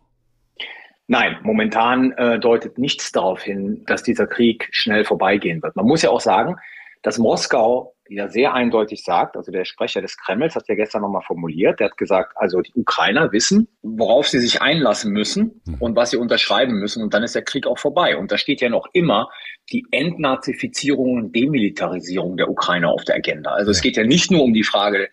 Nein, 1.08 1.36
momentan 1.42 2.12
äh, 2.12 2.38
deutet 2.38 2.78
nichts 2.78 3.12
darauf 3.12 3.42
hin, 3.42 3.84
dass 3.86 4.02
dieser 4.02 4.26
Krieg 4.26 4.68
schnell 4.72 5.04
vorbeigehen 5.04 5.62
wird. 5.62 5.76
Man 5.76 5.86
muss 5.86 6.02
ja 6.02 6.10
auch 6.10 6.20
sagen, 6.20 6.56
dass 7.02 7.18
Moskau 7.18 7.95
ja 8.08 8.28
sehr 8.28 8.54
eindeutig 8.54 9.04
sagt, 9.04 9.36
also 9.36 9.50
der 9.52 9.64
Sprecher 9.64 10.00
des 10.00 10.16
Kremls 10.16 10.54
hat 10.54 10.68
ja 10.68 10.74
gestern 10.74 11.02
nochmal 11.02 11.22
formuliert, 11.22 11.80
der 11.80 11.90
hat 11.90 11.96
gesagt, 11.96 12.32
also 12.36 12.60
die 12.60 12.72
Ukrainer 12.74 13.32
wissen, 13.32 13.68
worauf 13.82 14.28
sie 14.28 14.38
sich 14.38 14.62
einlassen 14.62 15.12
müssen 15.12 15.60
mhm. 15.64 15.76
und 15.80 15.96
was 15.96 16.10
sie 16.10 16.16
unterschreiben 16.16 16.74
müssen 16.74 17.02
und 17.02 17.14
dann 17.14 17.22
ist 17.22 17.34
der 17.34 17.42
Krieg 17.42 17.66
auch 17.66 17.78
vorbei. 17.78 18.16
Und 18.16 18.32
da 18.32 18.38
steht 18.38 18.60
ja 18.60 18.68
noch 18.68 18.88
immer 18.92 19.30
die 19.72 19.84
Entnazifizierung 19.90 21.16
und 21.16 21.36
Demilitarisierung 21.36 22.36
der 22.36 22.48
Ukraine 22.48 22.88
auf 22.88 23.04
der 23.04 23.16
Agenda. 23.16 23.50
Also 23.50 23.70
es 23.70 23.80
geht 23.80 23.96
ja 23.96 24.04
nicht 24.04 24.30
nur 24.30 24.42
um 24.42 24.52
die 24.52 24.64
Frage, 24.64 25.08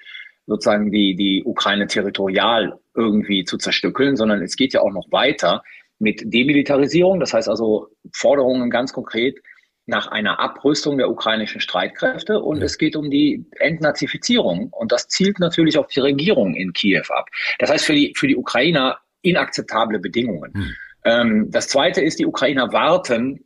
sozusagen 0.45 0.91
die, 0.91 1.15
die 1.15 1.43
Ukraine 1.45 1.87
territorial 1.87 2.79
irgendwie 2.95 3.43
zu 3.45 3.57
zerstückeln, 3.57 4.15
sondern 4.15 4.41
es 4.41 4.55
geht 4.55 4.73
ja 4.73 4.81
auch 4.81 4.91
noch 4.91 5.11
weiter 5.11 5.63
mit 5.99 6.21
Demilitarisierung. 6.25 7.19
Das 7.19 7.33
heißt 7.33 7.49
also 7.49 7.87
Forderungen 8.13 8.69
ganz 8.69 8.93
konkret, 8.93 9.39
nach 9.85 10.07
einer 10.07 10.39
Abrüstung 10.39 10.97
der 10.97 11.09
ukrainischen 11.09 11.59
Streitkräfte 11.59 12.39
und 12.39 12.59
ja. 12.59 12.65
es 12.65 12.77
geht 12.77 12.95
um 12.95 13.09
die 13.11 13.45
Entnazifizierung 13.59 14.69
und 14.71 14.91
das 14.91 15.07
zielt 15.07 15.39
natürlich 15.39 15.77
auf 15.77 15.87
die 15.87 15.99
Regierung 15.99 16.55
in 16.55 16.71
Kiew 16.73 17.03
ab. 17.09 17.27
Das 17.59 17.69
heißt 17.69 17.85
für 17.85 17.93
die, 17.93 18.13
für 18.15 18.27
die 18.27 18.37
Ukrainer 18.37 18.99
inakzeptable 19.21 19.99
Bedingungen. 19.99 20.53
Hm. 20.53 20.75
Ähm, 21.05 21.51
das 21.51 21.67
zweite 21.67 22.01
ist, 22.01 22.19
die 22.19 22.25
Ukrainer 22.25 22.71
warten, 22.71 23.45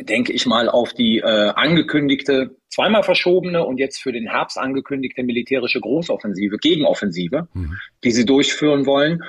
denke 0.00 0.32
ich 0.32 0.46
mal, 0.46 0.70
auf 0.70 0.94
die 0.94 1.18
äh, 1.18 1.52
angekündigte, 1.54 2.56
zweimal 2.70 3.02
verschobene 3.02 3.62
und 3.62 3.76
jetzt 3.76 4.02
für 4.02 4.12
den 4.12 4.30
Herbst 4.30 4.56
angekündigte 4.56 5.22
militärische 5.22 5.80
Großoffensive, 5.80 6.56
Gegenoffensive, 6.56 7.48
hm. 7.52 7.78
die 8.04 8.10
sie 8.10 8.24
durchführen 8.24 8.86
wollen 8.86 9.22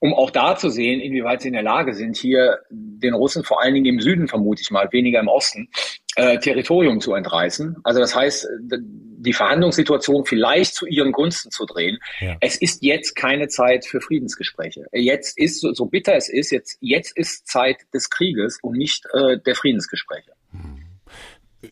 um 0.00 0.14
auch 0.14 0.30
da 0.30 0.56
zu 0.56 0.70
sehen, 0.70 1.00
inwieweit 1.00 1.42
sie 1.42 1.48
in 1.48 1.54
der 1.54 1.62
Lage 1.62 1.94
sind, 1.94 2.16
hier 2.16 2.58
den 2.70 3.14
Russen, 3.14 3.44
vor 3.44 3.62
allen 3.62 3.74
Dingen 3.74 3.86
im 3.86 4.00
Süden 4.00 4.28
vermute 4.28 4.62
ich 4.62 4.70
mal, 4.70 4.88
weniger 4.92 5.20
im 5.20 5.28
Osten, 5.28 5.68
äh, 6.16 6.38
Territorium 6.38 7.00
zu 7.00 7.14
entreißen. 7.14 7.76
Also 7.84 8.00
das 8.00 8.16
heißt, 8.16 8.48
die 8.70 9.32
Verhandlungssituation 9.34 10.24
vielleicht 10.24 10.74
zu 10.74 10.86
ihren 10.86 11.12
Gunsten 11.12 11.50
zu 11.50 11.66
drehen. 11.66 11.98
Ja. 12.20 12.36
Es 12.40 12.56
ist 12.56 12.82
jetzt 12.82 13.14
keine 13.14 13.48
Zeit 13.48 13.84
für 13.84 14.00
Friedensgespräche. 14.00 14.86
Jetzt 14.92 15.38
ist, 15.38 15.60
so 15.60 15.86
bitter 15.86 16.14
es 16.14 16.30
ist, 16.30 16.50
jetzt, 16.50 16.78
jetzt 16.80 17.16
ist 17.16 17.46
Zeit 17.46 17.76
des 17.92 18.08
Krieges 18.08 18.58
und 18.62 18.78
nicht 18.78 19.04
äh, 19.12 19.38
der 19.38 19.54
Friedensgespräche. 19.54 20.32
Hm. 20.52 20.79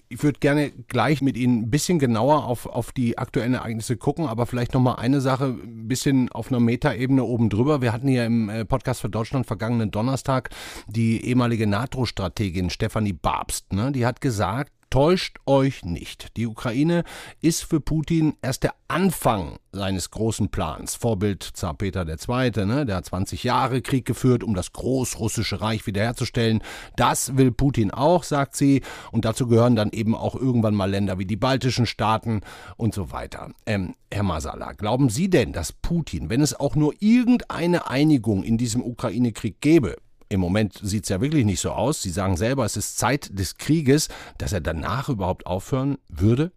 Ich 0.09 0.23
würde 0.23 0.39
gerne 0.39 0.71
gleich 0.89 1.23
mit 1.23 1.37
Ihnen 1.37 1.63
ein 1.63 1.71
bisschen 1.71 1.99
genauer 1.99 2.45
auf, 2.45 2.67
auf 2.67 2.93
die 2.93 3.17
aktuellen 3.17 3.55
Ereignisse 3.55 3.97
gucken, 3.97 4.27
aber 4.27 4.47
vielleicht 4.47 4.75
nochmal 4.75 4.97
eine 4.97 5.21
Sache 5.21 5.57
ein 5.63 5.89
bisschen 5.89 6.31
auf 6.31 6.51
einer 6.51 6.61
Metaebene 6.61 7.25
oben 7.25 7.49
drüber. 7.49 7.81
Wir 7.81 7.93
hatten 7.93 8.09
hier 8.09 8.27
im 8.27 8.51
äh, 8.51 8.65
Podcast 8.65 9.01
für 9.01 9.09
Deutschland 9.09 9.47
vergangenen 9.47 9.91
Donnerstag 9.91 10.51
die 10.89 11.25
ehemalige 11.25 11.67
NATO-Strategin 11.67 12.71
Stefanie 12.71 13.15
Babst. 13.15 13.73
Ne? 13.73 13.93
Die 13.93 14.05
hat 14.05 14.21
gesagt, 14.21 14.73
Täuscht 14.91 15.37
euch 15.45 15.85
nicht. 15.85 16.35
Die 16.39 16.47
Ukraine 16.47 17.05
ist 17.43 17.65
für 17.65 17.79
Putin 17.79 18.37
erst 18.41 18.63
der 18.63 18.75
Anfang 18.89 19.59
seines 19.71 20.11
großen 20.11 20.49
Plans. 20.49 20.95
Vorbild 20.95 21.43
Zar 21.43 21.75
Peter 21.75 22.07
II., 22.09 22.65
ne? 22.65 22.87
der 22.87 22.97
hat 22.97 23.05
20 23.05 23.45
Jahre 23.45 23.83
Krieg 23.83 24.07
geführt, 24.07 24.43
um 24.43 24.55
das 24.55 24.73
großrussische 24.73 25.61
Reich 25.61 25.87
wiederherzustellen. 25.87 26.63
Das 26.97 27.37
will 27.37 27.53
Putin 27.53 27.91
auch, 27.91 28.23
sagt 28.23 28.57
sie. 28.57 28.83
Und 29.13 29.27
dazu 29.27 29.47
gehören 29.47 29.77
dann 29.77 29.91
eben 29.91 30.15
auch 30.15 30.35
irgendwann 30.35 30.75
mal 30.75 30.91
Länder 30.91 31.19
wie 31.19 31.27
die 31.27 31.37
baltischen 31.37 31.85
Staaten 31.85 32.41
und 32.79 32.95
so 32.95 33.13
weiter. 33.13 33.51
Ähm, 33.67 33.95
Herr 34.11 34.23
Masala, 34.23 34.73
glauben 34.73 35.11
Sie 35.11 35.29
denn, 35.29 35.53
dass 35.53 35.73
Putin, 35.73 36.31
wenn 36.31 36.41
es 36.41 36.59
auch 36.59 36.77
nur 36.77 36.95
irgendeine 36.99 37.91
Einigung 37.91 38.43
in 38.43 38.57
diesem 38.57 38.83
Ukraine-Krieg 38.83 39.61
gäbe, 39.61 39.97
im 40.29 40.41
Moment 40.41 40.75
sieht 40.83 41.05
es 41.05 41.09
ja 41.09 41.21
wirklich 41.21 41.45
nicht 41.45 41.61
so 41.61 41.71
aus. 41.71 42.03
Sie 42.03 42.11
sagen 42.11 42.37
selber, 42.37 42.65
es 42.65 42.77
ist 42.77 42.99
Zeit 42.99 43.31
des 43.39 43.57
Krieges, 43.57 44.09
dass 44.39 44.53
er 44.53 44.61
danach 44.61 45.09
überhaupt 45.09 45.47
aufhören 45.47 45.99
würde? 46.09 46.53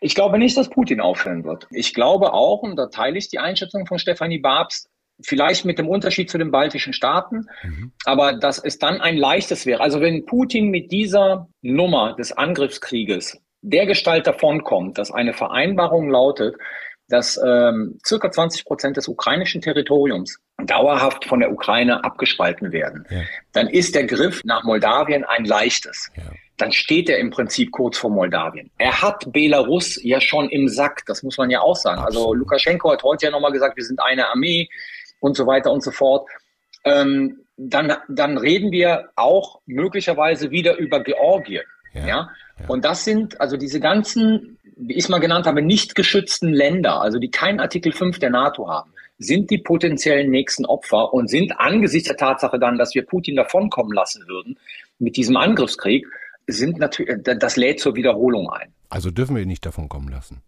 Ich 0.00 0.14
glaube 0.14 0.38
nicht, 0.38 0.56
dass 0.56 0.68
Putin 0.68 1.00
aufhören 1.00 1.44
wird. 1.44 1.66
Ich 1.70 1.94
glaube 1.94 2.32
auch, 2.32 2.62
und 2.62 2.76
da 2.76 2.86
teile 2.86 3.18
ich 3.18 3.28
die 3.28 3.38
Einschätzung 3.38 3.86
von 3.86 3.98
Stefanie 3.98 4.38
Babs, 4.38 4.88
vielleicht 5.24 5.64
mit 5.64 5.78
dem 5.78 5.88
Unterschied 5.88 6.30
zu 6.30 6.38
den 6.38 6.50
baltischen 6.50 6.92
Staaten, 6.92 7.46
mhm. 7.62 7.92
aber 8.04 8.34
dass 8.34 8.58
es 8.58 8.78
dann 8.78 9.00
ein 9.00 9.16
leichtes 9.16 9.66
wäre. 9.66 9.80
Also 9.80 10.00
wenn 10.00 10.26
Putin 10.26 10.70
mit 10.70 10.90
dieser 10.90 11.48
Nummer 11.62 12.14
des 12.14 12.32
Angriffskrieges 12.32 13.40
der 13.62 13.86
Gestalt 13.86 14.26
davonkommt, 14.26 14.98
dass 14.98 15.12
eine 15.12 15.32
Vereinbarung 15.32 16.10
lautet, 16.10 16.56
dass 17.12 17.38
ähm, 17.44 17.98
circa 18.06 18.30
20 18.30 18.64
Prozent 18.64 18.96
des 18.96 19.06
ukrainischen 19.06 19.60
Territoriums 19.60 20.38
dauerhaft 20.64 21.26
von 21.26 21.40
der 21.40 21.52
Ukraine 21.52 22.02
abgespalten 22.04 22.72
werden, 22.72 23.04
ja. 23.10 23.20
dann 23.52 23.68
ist 23.68 23.94
der 23.94 24.06
Griff 24.06 24.40
nach 24.44 24.64
Moldawien 24.64 25.22
ein 25.22 25.44
leichtes. 25.44 26.10
Ja. 26.16 26.22
Dann 26.56 26.72
steht 26.72 27.10
er 27.10 27.18
im 27.18 27.28
Prinzip 27.28 27.70
kurz 27.70 27.98
vor 27.98 28.08
Moldawien. 28.08 28.70
Er 28.78 29.02
hat 29.02 29.30
Belarus 29.30 30.02
ja 30.02 30.22
schon 30.22 30.48
im 30.48 30.68
Sack, 30.68 31.02
das 31.06 31.22
muss 31.22 31.36
man 31.36 31.50
ja 31.50 31.60
auch 31.60 31.76
sagen. 31.76 31.98
Also 31.98 32.20
Absolut. 32.20 32.28
Also 32.28 32.34
Lukaschenko 32.34 32.92
hat 32.92 33.02
heute 33.02 33.26
ja 33.26 33.30
nochmal 33.30 33.52
gesagt, 33.52 33.76
wir 33.76 33.84
sind 33.84 34.00
eine 34.00 34.30
Armee 34.30 34.70
und 35.20 35.36
so 35.36 35.46
weiter 35.46 35.70
und 35.70 35.82
so 35.82 35.90
fort. 35.90 36.26
Ähm, 36.84 37.44
dann, 37.58 37.94
dann 38.08 38.38
reden 38.38 38.72
wir 38.72 39.10
auch 39.16 39.60
möglicherweise 39.66 40.50
wieder 40.50 40.78
über 40.78 41.00
Georgien. 41.00 41.64
Ja, 41.92 42.06
ja? 42.06 42.30
Und 42.68 42.86
das 42.86 43.04
sind 43.04 43.38
also 43.38 43.58
diese 43.58 43.80
ganzen 43.80 44.58
wie 44.76 44.94
ich 44.94 45.04
es 45.04 45.08
mal 45.08 45.18
genannt 45.18 45.46
habe, 45.46 45.62
nicht 45.62 45.94
geschützten 45.94 46.52
Länder, 46.52 47.00
also 47.00 47.18
die 47.18 47.30
keinen 47.30 47.60
Artikel 47.60 47.92
5 47.92 48.18
der 48.18 48.30
NATO 48.30 48.68
haben, 48.68 48.92
sind 49.18 49.50
die 49.50 49.58
potenziellen 49.58 50.30
nächsten 50.30 50.66
Opfer 50.66 51.12
und 51.12 51.28
sind 51.28 51.58
angesichts 51.58 52.08
der 52.08 52.16
Tatsache 52.16 52.58
dann, 52.58 52.78
dass 52.78 52.94
wir 52.94 53.06
Putin 53.06 53.36
davonkommen 53.36 53.92
lassen 53.92 54.26
würden 54.26 54.58
mit 54.98 55.16
diesem 55.16 55.36
Angriffskrieg, 55.36 56.06
sind 56.46 56.78
natürlich, 56.78 57.22
das 57.22 57.56
lädt 57.56 57.80
zur 57.80 57.94
Wiederholung 57.94 58.50
ein. 58.50 58.72
Also 58.88 59.10
dürfen 59.10 59.36
wir 59.36 59.42
ihn 59.42 59.48
nicht 59.48 59.64
davonkommen 59.64 60.08
lassen? 60.08 60.42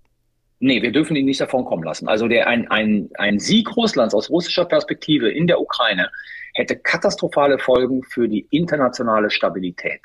Nee, 0.66 0.80
wir 0.80 0.92
dürfen 0.92 1.14
ihn 1.14 1.26
nicht 1.26 1.42
davonkommen 1.42 1.85
lassen. 1.85 2.09
Also 2.09 2.26
der, 2.26 2.47
ein, 2.47 2.71
ein, 2.71 3.11
ein 3.18 3.38
Sieg 3.38 3.76
Russlands 3.76 4.14
aus 4.14 4.30
russischer 4.30 4.64
Perspektive 4.64 5.30
in 5.30 5.47
der 5.47 5.61
Ukraine 5.61 6.11
hätte 6.54 6.75
katastrophale 6.75 7.59
Folgen 7.59 8.02
für 8.02 8.28
die 8.28 8.47
internationale 8.49 9.28
Stabilität. 9.28 10.00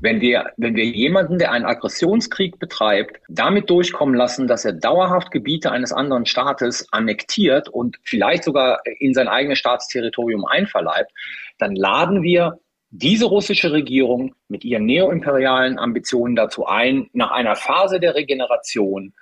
Wenn 0.00 0.20
wir, 0.20 0.50
wenn 0.56 0.74
wir 0.74 0.84
jemanden, 0.84 1.38
der 1.38 1.52
einen 1.52 1.64
Aggressionskrieg 1.64 2.58
betreibt, 2.58 3.20
damit 3.28 3.70
durchkommen 3.70 4.16
lassen, 4.16 4.48
dass 4.48 4.64
er 4.64 4.72
dauerhaft 4.72 5.30
Gebiete 5.30 5.70
eines 5.70 5.92
anderen 5.92 6.26
Staates 6.26 6.92
annektiert 6.92 7.68
und 7.68 7.96
vielleicht 8.02 8.42
sogar 8.42 8.80
in 8.98 9.14
sein 9.14 9.28
eigenes 9.28 9.60
Staatsterritorium 9.60 10.44
einverleibt, 10.44 11.12
dann 11.58 11.76
laden 11.76 12.24
wir 12.24 12.58
diese 12.90 13.26
russische 13.26 13.70
Regierung 13.70 14.34
mit 14.48 14.64
ihren 14.64 14.86
neoimperialen 14.86 15.78
Ambitionen 15.78 16.34
dazu 16.34 16.66
ein, 16.66 17.08
nach 17.12 17.30
einer 17.30 17.54
Phase 17.54 18.00
der 18.00 18.16
Regeneration 18.16 19.12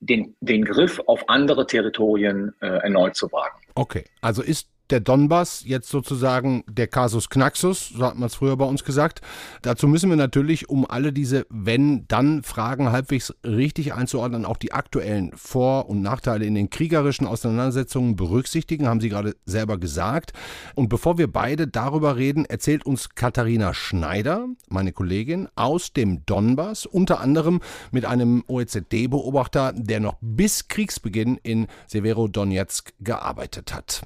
den, 0.00 0.36
den 0.40 0.64
Griff 0.64 1.00
auf 1.06 1.28
andere 1.28 1.66
Territorien 1.66 2.54
äh, 2.60 2.66
erneut 2.66 3.16
zu 3.16 3.30
wagen. 3.32 3.58
Okay, 3.74 4.04
also 4.20 4.42
ist 4.42 4.68
der 4.90 5.00
Donbass 5.00 5.62
jetzt 5.64 5.88
sozusagen 5.88 6.64
der 6.68 6.86
Kasus 6.86 7.28
Knaxus, 7.28 7.90
so 7.90 8.04
hat 8.04 8.16
man 8.16 8.26
es 8.26 8.34
früher 8.34 8.56
bei 8.56 8.64
uns 8.64 8.84
gesagt. 8.84 9.20
Dazu 9.62 9.88
müssen 9.88 10.10
wir 10.10 10.16
natürlich, 10.16 10.68
um 10.68 10.88
alle 10.88 11.12
diese 11.12 11.46
Wenn-Dann-Fragen 11.50 12.92
halbwegs 12.92 13.34
richtig 13.44 13.94
einzuordnen, 13.94 14.44
auch 14.44 14.56
die 14.56 14.72
aktuellen 14.72 15.32
Vor- 15.36 15.88
und 15.88 16.02
Nachteile 16.02 16.44
in 16.44 16.54
den 16.54 16.70
kriegerischen 16.70 17.26
Auseinandersetzungen 17.26 18.16
berücksichtigen, 18.16 18.86
haben 18.86 19.00
Sie 19.00 19.08
gerade 19.08 19.34
selber 19.44 19.78
gesagt. 19.78 20.32
Und 20.74 20.88
bevor 20.88 21.18
wir 21.18 21.30
beide 21.30 21.66
darüber 21.66 22.16
reden, 22.16 22.44
erzählt 22.44 22.86
uns 22.86 23.10
Katharina 23.10 23.74
Schneider, 23.74 24.46
meine 24.68 24.92
Kollegin, 24.92 25.48
aus 25.56 25.92
dem 25.92 26.24
Donbass, 26.26 26.86
unter 26.86 27.20
anderem 27.20 27.60
mit 27.90 28.04
einem 28.04 28.44
OECD-Beobachter, 28.46 29.72
der 29.76 30.00
noch 30.00 30.16
bis 30.20 30.68
Kriegsbeginn 30.68 31.38
in 31.42 31.66
Severodonetsk 31.86 32.92
gearbeitet 33.00 33.74
hat. 33.74 34.02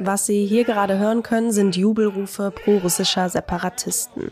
Was 0.00 0.26
Sie 0.26 0.46
hier 0.46 0.64
gerade 0.64 0.98
hören 0.98 1.24
können, 1.24 1.50
sind 1.50 1.76
Jubelrufe 1.76 2.52
pro-russischer 2.52 3.28
Separatisten. 3.28 4.30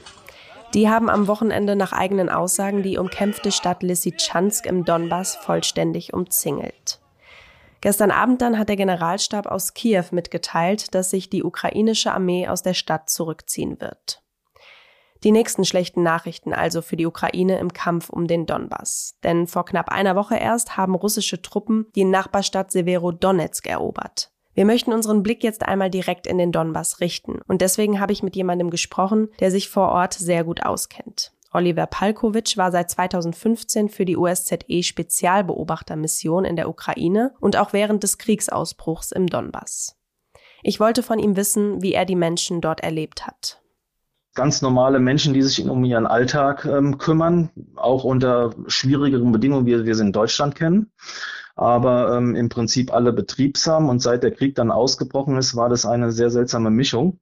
Die 0.75 0.88
haben 0.88 1.11
am 1.11 1.26
Wochenende 1.26 1.75
nach 1.75 1.92
eigenen 1.92 2.28
Aussagen 2.28 2.85
die 2.85 2.99
umkämpfte 2.99 3.50
Stadt 3.50 3.82
Lysychansk 3.82 4.66
im 4.66 4.85
Donbass 4.85 5.35
vollständig 5.35 6.14
umzingelt. 6.14 7.00
Gestern 7.80 8.12
Abend 8.12 8.42
dann 8.42 8.58
hat 8.58 8.68
der 8.68 8.76
Generalstab 8.76 9.46
aus 9.46 9.75
Kiew 9.75 10.04
mitgeteilt, 10.12 10.94
dass 10.94 11.11
sich 11.11 11.30
die 11.30 11.42
ukrainische 11.42 12.12
Armee 12.12 12.46
aus 12.46 12.62
der 12.62 12.75
Stadt 12.75 13.11
zurückziehen 13.11 13.80
wird. 13.80 14.23
Die 15.25 15.32
nächsten 15.32 15.64
schlechten 15.64 16.02
Nachrichten 16.02 16.52
also 16.52 16.80
für 16.80 16.96
die 16.96 17.06
Ukraine 17.06 17.58
im 17.58 17.73
Kampf 17.73 18.08
um 18.11 18.28
den 18.28 18.46
Donbass. 18.46 19.18
Denn 19.25 19.46
vor 19.49 19.64
knapp 19.64 19.88
einer 19.88 20.14
Woche 20.14 20.37
erst 20.37 20.76
haben 20.76 20.94
russische 20.94 21.42
Truppen 21.42 21.87
die 21.96 22.04
Nachbarstadt 22.04 22.70
Severodonetsk 22.70 23.66
erobert. 23.66 24.30
Wir 24.56 24.64
möchten 24.64 24.94
unseren 24.94 25.22
Blick 25.22 25.44
jetzt 25.44 25.62
einmal 25.64 25.90
direkt 25.90 26.26
in 26.26 26.38
den 26.38 26.50
Donbass 26.50 27.00
richten. 27.00 27.40
Und 27.46 27.60
deswegen 27.60 28.00
habe 28.00 28.14
ich 28.14 28.22
mit 28.22 28.34
jemandem 28.36 28.70
gesprochen, 28.70 29.28
der 29.38 29.50
sich 29.50 29.68
vor 29.68 29.90
Ort 29.90 30.14
sehr 30.14 30.44
gut 30.44 30.64
auskennt. 30.64 31.32
Oliver 31.52 31.86
Palkovic 31.86 32.56
war 32.56 32.72
seit 32.72 32.90
2015 32.90 33.90
für 33.90 34.06
die 34.06 34.16
USZE 34.16 34.82
Spezialbeobachtermission 34.82 36.46
in 36.46 36.56
der 36.56 36.70
Ukraine 36.70 37.34
und 37.38 37.58
auch 37.58 37.75
während 37.75 38.02
des 38.02 38.16
Kriegsausbruchs 38.16 39.12
im 39.12 39.26
Donbass. 39.26 39.94
Ich 40.62 40.80
wollte 40.80 41.02
von 41.02 41.18
ihm 41.18 41.36
wissen, 41.36 41.82
wie 41.82 41.92
er 41.92 42.06
die 42.06 42.16
Menschen 42.16 42.62
dort 42.62 42.80
erlebt 42.80 43.26
hat. 43.26 43.60
Ganz 44.34 44.62
normale 44.62 45.00
Menschen, 45.00 45.34
die 45.34 45.42
sich 45.42 45.68
um 45.68 45.84
ihren 45.84 46.06
Alltag 46.06 46.64
ähm, 46.64 46.96
kümmern, 46.96 47.50
auch 47.76 48.04
unter 48.04 48.54
schwierigeren 48.68 49.32
Bedingungen, 49.32 49.66
wie 49.66 49.84
wir 49.84 49.94
sie 49.94 50.02
in 50.02 50.12
Deutschland 50.12 50.54
kennen 50.54 50.90
aber 51.56 52.16
ähm, 52.16 52.36
im 52.36 52.48
Prinzip 52.48 52.92
alle 52.92 53.12
betriebsam. 53.12 53.88
Und 53.88 54.00
seit 54.00 54.22
der 54.22 54.30
Krieg 54.30 54.54
dann 54.54 54.70
ausgebrochen 54.70 55.36
ist, 55.36 55.56
war 55.56 55.68
das 55.68 55.86
eine 55.86 56.12
sehr 56.12 56.30
seltsame 56.30 56.70
Mischung, 56.70 57.18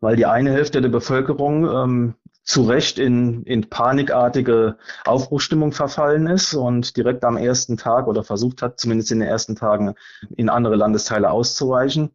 weil 0.00 0.16
die 0.16 0.26
eine 0.26 0.52
Hälfte 0.52 0.80
der 0.80 0.90
Bevölkerung 0.90 1.66
ähm, 1.68 2.14
zu 2.44 2.64
Recht 2.64 2.98
in, 2.98 3.42
in 3.44 3.70
panikartige 3.70 4.76
Aufbruchstimmung 5.06 5.72
verfallen 5.72 6.26
ist 6.26 6.52
und 6.52 6.94
direkt 6.96 7.24
am 7.24 7.38
ersten 7.38 7.78
Tag 7.78 8.06
oder 8.06 8.22
versucht 8.22 8.60
hat, 8.60 8.78
zumindest 8.78 9.10
in 9.12 9.20
den 9.20 9.28
ersten 9.28 9.56
Tagen 9.56 9.94
in 10.36 10.50
andere 10.50 10.76
Landesteile 10.76 11.30
auszuweichen 11.30 12.10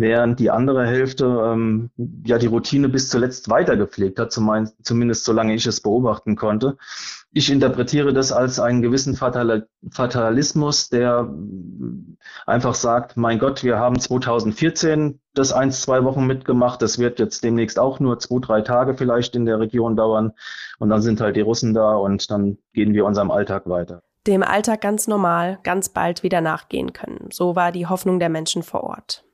während 0.00 0.38
die 0.38 0.50
andere 0.50 0.86
Hälfte 0.86 1.24
ähm, 1.26 1.90
ja 2.24 2.38
die 2.38 2.46
Routine 2.46 2.88
bis 2.88 3.08
zuletzt 3.08 3.48
weitergepflegt 3.50 4.18
hat, 4.18 4.32
zum, 4.32 4.68
zumindest 4.82 5.24
solange 5.24 5.54
ich 5.54 5.66
es 5.66 5.80
beobachten 5.80 6.36
konnte. 6.36 6.76
Ich 7.32 7.50
interpretiere 7.50 8.12
das 8.12 8.32
als 8.32 8.58
einen 8.58 8.80
gewissen 8.80 9.14
Fatal 9.14 9.68
Fatalismus, 9.90 10.88
der 10.88 11.28
einfach 12.46 12.74
sagt, 12.74 13.16
mein 13.16 13.38
Gott, 13.38 13.64
wir 13.64 13.78
haben 13.78 13.98
2014 13.98 15.20
das 15.34 15.52
eins, 15.52 15.82
zwei 15.82 16.04
Wochen 16.04 16.26
mitgemacht, 16.26 16.80
das 16.80 16.98
wird 16.98 17.18
jetzt 17.18 17.44
demnächst 17.44 17.78
auch 17.78 18.00
nur 18.00 18.18
zwei, 18.18 18.40
drei 18.40 18.60
Tage 18.62 18.94
vielleicht 18.94 19.36
in 19.36 19.46
der 19.46 19.60
Region 19.60 19.96
dauern 19.96 20.32
und 20.78 20.88
dann 20.88 21.02
sind 21.02 21.20
halt 21.20 21.36
die 21.36 21.42
Russen 21.42 21.74
da 21.74 21.96
und 21.96 22.30
dann 22.30 22.58
gehen 22.72 22.94
wir 22.94 23.04
unserem 23.04 23.30
Alltag 23.30 23.68
weiter 23.68 24.02
dem 24.26 24.42
Alltag 24.42 24.82
ganz 24.82 25.08
normal, 25.08 25.58
ganz 25.62 25.88
bald 25.88 26.22
wieder 26.22 26.42
nachgehen 26.42 26.92
können. 26.92 27.30
So 27.32 27.56
war 27.56 27.72
die 27.72 27.86
Hoffnung 27.86 28.18
der 28.18 28.28
Menschen 28.28 28.62
vor 28.62 28.84
Ort. 28.84 29.24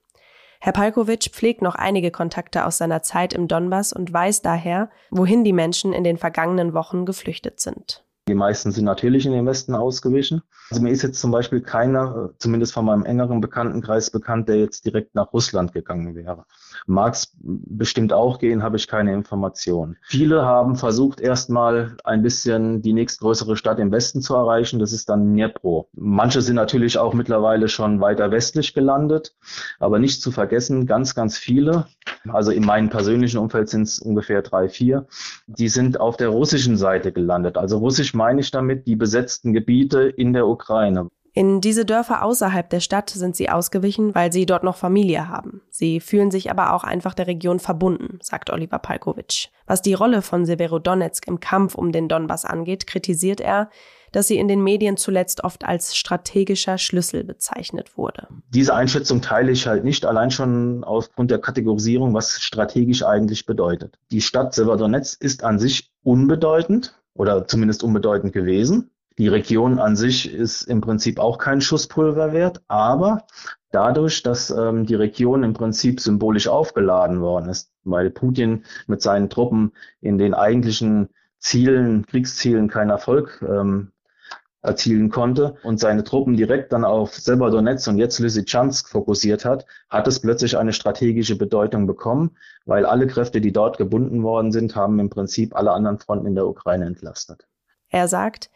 Herr 0.65 0.73
Palkovic 0.73 1.25
pflegt 1.31 1.61
noch 1.61 1.75
einige 1.75 2.11
Kontakte 2.11 2.65
aus 2.65 2.79
seiner 2.79 3.03
Zeit 3.03 3.35
im 3.35 3.49
Donbass 3.49 3.93
und 3.93 4.11
weiß 4.11 4.41
daher, 4.41 4.89
wohin 5.11 5.45
die 5.45 5.53
Menschen 5.53 5.93
in 5.93 6.05
den 6.05 6.17
vergangenen 6.17 6.73
Wochen 6.73 7.05
geflüchtet 7.05 7.61
sind. 7.61 8.03
Die 8.29 8.35
meisten 8.35 8.73
sind 8.73 8.87
natürlich 8.87 9.27
in 9.27 9.33
den 9.33 9.45
Westen 9.45 9.75
ausgewichen. 9.75 10.41
Also 10.71 10.83
mir 10.83 10.89
ist 10.89 11.03
jetzt 11.03 11.21
zum 11.21 11.33
Beispiel 11.33 11.61
keiner, 11.61 12.31
zumindest 12.39 12.73
von 12.73 12.87
meinem 12.87 13.05
engeren 13.05 13.43
Bekanntenkreis 13.43 14.09
bekannt, 14.09 14.49
der 14.49 14.57
jetzt 14.57 14.87
direkt 14.87 15.15
nach 15.15 15.35
Russland 15.35 15.75
gegangen 15.75 16.15
wäre. 16.15 16.47
Mag 16.87 17.15
es 17.15 17.33
bestimmt 17.41 18.13
auch 18.13 18.39
gehen, 18.39 18.63
habe 18.63 18.77
ich 18.77 18.89
keine 18.89 19.13
Informationen. 19.13 19.97
Viele 20.03 20.43
haben 20.43 20.77
versucht, 20.77 21.21
erstmal 21.21 21.97
ein 22.05 22.23
bisschen 22.23 22.83
die 22.83 22.93
nächstgrößere 22.93 23.57
Stadt 23.57 23.79
im 23.79 23.91
Westen 23.93 24.21
zu 24.21 24.35
erreichen. 24.35 24.79
Das 24.79 24.93
ist 24.93 25.09
dann 25.09 25.33
Dnipro. 25.33 25.89
Manche 25.95 26.43
sind 26.43 26.57
natürlich 26.57 26.99
auch 26.99 27.15
mittlerweile 27.15 27.69
schon 27.69 28.01
weiter 28.01 28.31
westlich 28.31 28.75
gelandet, 28.75 29.35
aber 29.79 29.99
nicht 29.99 30.23
zu 30.23 30.31
vergessen, 30.31 30.87
ganz, 30.87 31.15
ganz 31.15 31.39
viele, 31.39 31.87
also 32.29 32.51
in 32.51 32.65
meinem 32.65 32.91
persönlichen 32.91 33.39
Umfeld 33.39 33.69
sind 33.69 33.83
es 33.83 33.99
ungefähr 33.99 34.43
drei, 34.43 34.69
vier, 34.69 35.07
die 35.47 35.69
sind 35.69 36.01
auf 36.01 36.17
der 36.17 36.29
russischen 36.29 36.77
Seite 36.77 37.13
gelandet. 37.13 37.57
Also 37.57 37.79
russisch 37.79 38.15
meine 38.15 38.41
ich 38.41 38.51
damit 38.51 38.87
die 38.87 38.97
besetzten 38.97 39.53
Gebiete 39.53 40.03
in 40.03 40.33
der 40.33 40.47
Ukraine. 40.47 41.11
In 41.37 41.61
diese 41.61 41.85
Dörfer 41.85 42.23
außerhalb 42.23 42.71
der 42.71 42.79
Stadt 42.79 43.11
sind 43.11 43.35
sie 43.35 43.51
ausgewichen, 43.51 44.15
weil 44.15 44.33
sie 44.33 44.47
dort 44.47 44.63
noch 44.63 44.77
Familie 44.77 45.29
haben. 45.29 45.63
Sie 45.69 45.99
fühlen 45.99 46.31
sich 46.31 46.49
aber 46.49 46.73
auch 46.73 46.85
einfach 46.85 47.13
der 47.13 47.27
Region 47.27 47.59
verbunden, 47.59 48.21
sagt 48.23 48.51
Oliver 48.51 48.79
Palkovic. 48.79 49.49
Was 49.67 49.83
die 49.83 49.95
Rolle 49.95 50.23
von 50.23 50.47
Severodonetsk 50.47 51.27
im 51.27 51.41
Kampf 51.41 51.75
um 51.75 51.91
den 51.91 52.09
Donbass 52.09 52.45
angeht, 52.45 52.87
kritisiert 52.87 53.41
er, 53.41 53.69
dass 54.13 54.29
sie 54.29 54.39
in 54.39 54.47
den 54.47 54.63
Medien 54.63 54.97
zuletzt 54.97 55.43
oft 55.43 55.65
als 55.65 55.97
strategischer 55.97 56.79
Schlüssel 56.79 57.25
bezeichnet 57.25 57.99
wurde. 57.99 58.29
Diese 58.51 58.73
Einschätzung 58.73 59.21
teile 59.21 59.51
ich 59.51 59.67
halt 59.67 59.83
nicht, 59.83 60.07
allein 60.07 60.31
schon 60.31 60.85
aufgrund 60.85 61.33
der 61.33 61.41
Kategorisierung, 61.41 62.15
was 62.15 62.41
strategisch 62.41 63.05
eigentlich 63.05 63.45
bedeutet. 63.45 63.99
Die 64.13 64.21
Stadt 64.21 64.55
Severodonetsk 64.55 65.21
ist 65.21 65.43
an 65.43 65.59
sich 65.59 65.91
unbedeutend 66.05 66.95
oder 67.15 67.49
zumindest 67.49 67.83
unbedeutend 67.83 68.33
gewesen. 68.33 68.91
Die 69.19 69.29
Region 69.29 69.79
an 69.79 69.95
sich 69.95 70.33
ist 70.33 70.63
im 70.63 70.81
Prinzip 70.81 71.21
auch 71.21 71.39
kein 71.39 71.61
Schusspulver 71.61 72.33
wert, 72.33 72.63
aber 72.67 73.27
dadurch, 73.71 74.23
dass 74.23 74.51
ähm, 74.51 74.87
die 74.87 74.97
Region 74.97 75.45
im 75.45 75.53
Prinzip 75.53 76.01
symbolisch 76.01 76.49
aufgeladen 76.49 77.21
worden 77.21 77.49
ist, 77.49 77.71
weil 77.85 78.11
Putin 78.11 78.65
mit 78.87 79.03
seinen 79.03 79.31
Truppen 79.31 79.73
in 80.01 80.19
den 80.19 80.35
eigentlichen 80.35 81.11
Zielen, 81.39 82.07
Kriegszielen 82.07 82.69
keinen 82.69 82.91
Erfolg 82.91 83.45
ähm, 83.47 83.93
erzielen 84.63 85.11
konnte 85.11 85.57
und 85.63 85.79
seine 85.79 86.03
Truppen 86.03 86.37
direkt 86.37 86.73
dann 86.73 86.85
auf 86.85 87.15
Severodonetsk 87.15 87.87
und 87.89 87.99
jetzt 87.99 88.19
Lysychansk 88.19 88.89
fokussiert 88.89 89.45
hat, 89.45 89.67
hat 89.91 90.09
es 90.09 90.21
plötzlich 90.21 90.57
eine 90.57 90.73
strategische 90.73 91.37
Bedeutung 91.37 91.87
bekommen, 91.87 92.37
weil 92.65 92.87
alle 92.87 93.07
Kräfte, 93.07 93.41
die 93.41 93.53
dort 93.53 93.77
gebunden 93.77 94.23
worden 94.23 94.53
sind, 94.53 94.75
haben 94.75 94.99
im 94.99 95.11
Prinzip 95.11 95.55
alle 95.55 95.73
anderen 95.73 95.99
Fronten 95.99 96.27
in 96.27 96.35
der 96.35 96.47
Ukraine 96.47 96.87
entlastet. 96.87 97.47
Er 97.91 98.09
sagt, 98.09 98.51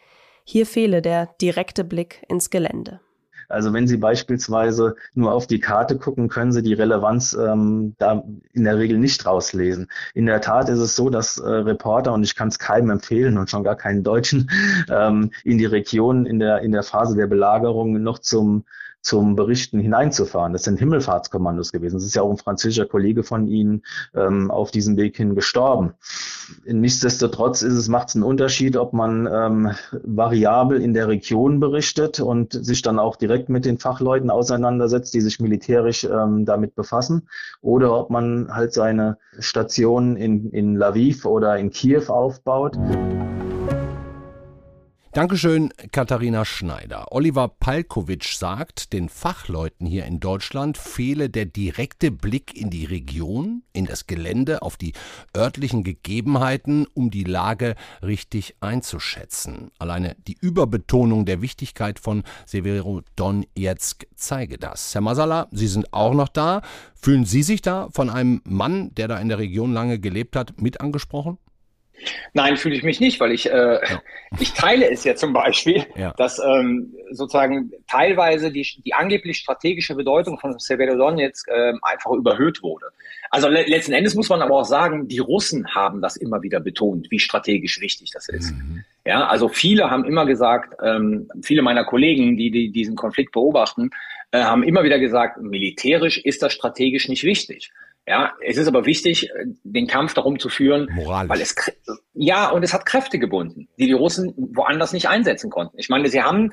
hier 0.49 0.65
fehle 0.65 1.03
der 1.03 1.29
direkte 1.39 1.83
Blick 1.83 2.25
ins 2.27 2.49
Gelände. 2.49 3.01
Also 3.49 3.71
wenn 3.71 3.87
Sie 3.87 3.97
beispielsweise 3.97 4.95
nur 5.13 5.31
auf 5.31 5.45
die 5.45 5.59
Karte 5.59 5.99
gucken, 5.99 6.27
können 6.27 6.51
Sie 6.51 6.63
die 6.63 6.73
Relevanz 6.73 7.33
ähm, 7.39 7.93
da 7.99 8.23
in 8.53 8.63
der 8.63 8.79
Regel 8.79 8.97
nicht 8.97 9.27
rauslesen. 9.27 9.91
In 10.15 10.25
der 10.25 10.41
Tat 10.41 10.69
ist 10.69 10.79
es 10.79 10.95
so, 10.95 11.11
dass 11.11 11.37
äh, 11.37 11.47
Reporter, 11.47 12.13
und 12.13 12.23
ich 12.23 12.35
kann 12.35 12.47
es 12.47 12.57
keinem 12.57 12.89
empfehlen 12.89 13.37
und 13.37 13.51
schon 13.51 13.63
gar 13.63 13.75
keinen 13.75 14.03
Deutschen, 14.03 14.49
ähm, 14.89 15.29
in 15.43 15.59
die 15.59 15.65
Region 15.65 16.25
in 16.25 16.39
der, 16.39 16.61
in 16.61 16.71
der 16.71 16.83
Phase 16.83 17.15
der 17.15 17.27
Belagerung 17.27 18.01
noch 18.01 18.17
zum 18.17 18.65
zum 19.01 19.35
Berichten 19.35 19.79
hineinzufahren. 19.79 20.53
Das 20.53 20.63
sind 20.63 20.77
Himmelfahrtskommandos 20.77 21.71
gewesen. 21.71 21.95
Das 21.95 22.03
ist 22.03 22.15
ja 22.15 22.21
auch 22.21 22.31
ein 22.31 22.37
französischer 22.37 22.85
Kollege 22.85 23.23
von 23.23 23.47
Ihnen 23.47 23.83
ähm, 24.13 24.51
auf 24.51 24.71
diesem 24.71 24.97
Weg 24.97 25.17
hin 25.17 25.35
gestorben. 25.35 25.93
Nichtsdestotrotz 26.65 27.61
ist 27.61 27.73
es, 27.73 27.87
macht 27.87 28.09
es 28.09 28.15
einen 28.15 28.23
Unterschied, 28.23 28.75
ob 28.75 28.93
man 28.93 29.27
ähm, 29.31 29.71
variabel 30.03 30.81
in 30.81 30.93
der 30.93 31.07
Region 31.07 31.59
berichtet 31.59 32.19
und 32.19 32.53
sich 32.53 32.81
dann 32.81 32.99
auch 32.99 33.15
direkt 33.15 33.49
mit 33.49 33.65
den 33.65 33.77
Fachleuten 33.77 34.29
auseinandersetzt, 34.29 35.13
die 35.13 35.21
sich 35.21 35.39
militärisch 35.39 36.03
ähm, 36.03 36.45
damit 36.45 36.75
befassen, 36.75 37.29
oder 37.61 37.97
ob 37.97 38.09
man 38.09 38.53
halt 38.53 38.73
seine 38.73 39.17
Station 39.39 40.15
in, 40.15 40.51
in 40.51 40.75
Lviv 40.75 41.25
oder 41.25 41.57
in 41.57 41.69
Kiew 41.69 42.09
aufbaut. 42.09 42.77
Dankeschön, 45.19 45.73
Katharina 45.91 46.45
Schneider. 46.45 47.07
Oliver 47.11 47.49
Palkovic 47.49 48.23
sagt, 48.23 48.93
den 48.93 49.09
Fachleuten 49.09 49.85
hier 49.85 50.05
in 50.05 50.21
Deutschland 50.21 50.77
fehle 50.77 51.29
der 51.29 51.43
direkte 51.43 52.09
Blick 52.09 52.55
in 52.55 52.69
die 52.69 52.85
Region, 52.85 53.63
in 53.73 53.83
das 53.83 54.07
Gelände, 54.07 54.61
auf 54.61 54.77
die 54.77 54.93
örtlichen 55.35 55.83
Gegebenheiten, 55.83 56.87
um 56.93 57.11
die 57.11 57.25
Lage 57.25 57.75
richtig 58.01 58.55
einzuschätzen. 58.61 59.71
Alleine 59.77 60.15
die 60.25 60.37
Überbetonung 60.39 61.25
der 61.25 61.41
Wichtigkeit 61.41 61.99
von 61.99 62.23
Severodonetsk 62.45 64.07
zeige 64.15 64.57
das. 64.57 64.95
Herr 64.95 65.01
Masala, 65.01 65.49
Sie 65.51 65.67
sind 65.67 65.93
auch 65.93 66.13
noch 66.13 66.29
da. 66.29 66.61
Fühlen 66.95 67.25
Sie 67.25 67.43
sich 67.43 67.61
da 67.61 67.89
von 67.91 68.09
einem 68.09 68.41
Mann, 68.45 68.95
der 68.95 69.09
da 69.09 69.17
in 69.17 69.27
der 69.27 69.39
Region 69.39 69.73
lange 69.73 69.99
gelebt 69.99 70.37
hat, 70.37 70.61
mit 70.61 70.79
angesprochen? 70.79 71.37
Nein, 72.33 72.57
fühle 72.57 72.75
ich 72.75 72.83
mich 72.83 72.99
nicht, 72.99 73.19
weil 73.19 73.31
ich, 73.31 73.49
äh, 73.49 73.73
ja. 73.73 74.01
ich 74.39 74.53
teile 74.53 74.89
es 74.89 75.03
ja 75.03 75.15
zum 75.15 75.33
Beispiel, 75.33 75.85
ja. 75.95 76.13
dass 76.17 76.39
ähm, 76.39 76.93
sozusagen 77.11 77.71
teilweise 77.87 78.51
die, 78.51 78.65
die 78.85 78.93
angeblich 78.93 79.37
strategische 79.37 79.95
Bedeutung 79.95 80.39
von 80.39 80.57
Severodon 80.59 81.17
jetzt 81.17 81.47
äh, 81.47 81.73
einfach 81.81 82.11
überhöht 82.11 82.61
wurde. 82.61 82.87
Also 83.31 83.47
le 83.47 83.63
letzten 83.67 83.93
Endes 83.93 84.15
muss 84.15 84.29
man 84.29 84.41
aber 84.41 84.55
auch 84.55 84.65
sagen, 84.65 85.07
die 85.07 85.19
Russen 85.19 85.73
haben 85.75 86.01
das 86.01 86.15
immer 86.15 86.41
wieder 86.41 86.59
betont, 86.59 87.11
wie 87.11 87.19
strategisch 87.19 87.79
wichtig 87.79 88.11
das 88.11 88.27
ist. 88.29 88.51
Mhm. 88.51 88.83
Ja, 89.05 89.27
also 89.27 89.47
viele 89.47 89.89
haben 89.89 90.05
immer 90.05 90.25
gesagt, 90.25 90.75
ähm, 90.83 91.29
viele 91.41 91.61
meiner 91.61 91.85
Kollegen, 91.85 92.37
die, 92.37 92.51
die 92.51 92.71
diesen 92.71 92.95
Konflikt 92.95 93.31
beobachten, 93.31 93.91
äh, 94.31 94.43
haben 94.43 94.63
immer 94.63 94.83
wieder 94.83 94.99
gesagt, 94.99 95.41
militärisch 95.41 96.17
ist 96.17 96.41
das 96.41 96.53
strategisch 96.53 97.07
nicht 97.07 97.23
wichtig. 97.23 97.71
Ja, 98.07 98.33
es 98.43 98.57
ist 98.57 98.67
aber 98.67 98.85
wichtig, 98.85 99.29
äh, 99.29 99.45
den 99.63 99.87
Kampf 99.87 100.13
darum 100.13 100.39
zu 100.39 100.49
führen, 100.49 100.89
Moralisch. 100.91 101.29
weil 101.29 101.41
es 101.41 101.55
ja 102.13 102.49
und 102.49 102.63
es 102.63 102.73
hat 102.73 102.85
Kräfte 102.85 103.19
gebunden, 103.19 103.67
die 103.77 103.85
die 103.85 103.93
Russen 103.93 104.33
woanders 104.35 104.93
nicht 104.93 105.07
einsetzen 105.07 105.49
konnten. 105.49 105.77
Ich 105.77 105.89
meine, 105.89 106.09
sie 106.09 106.23
haben, 106.23 106.51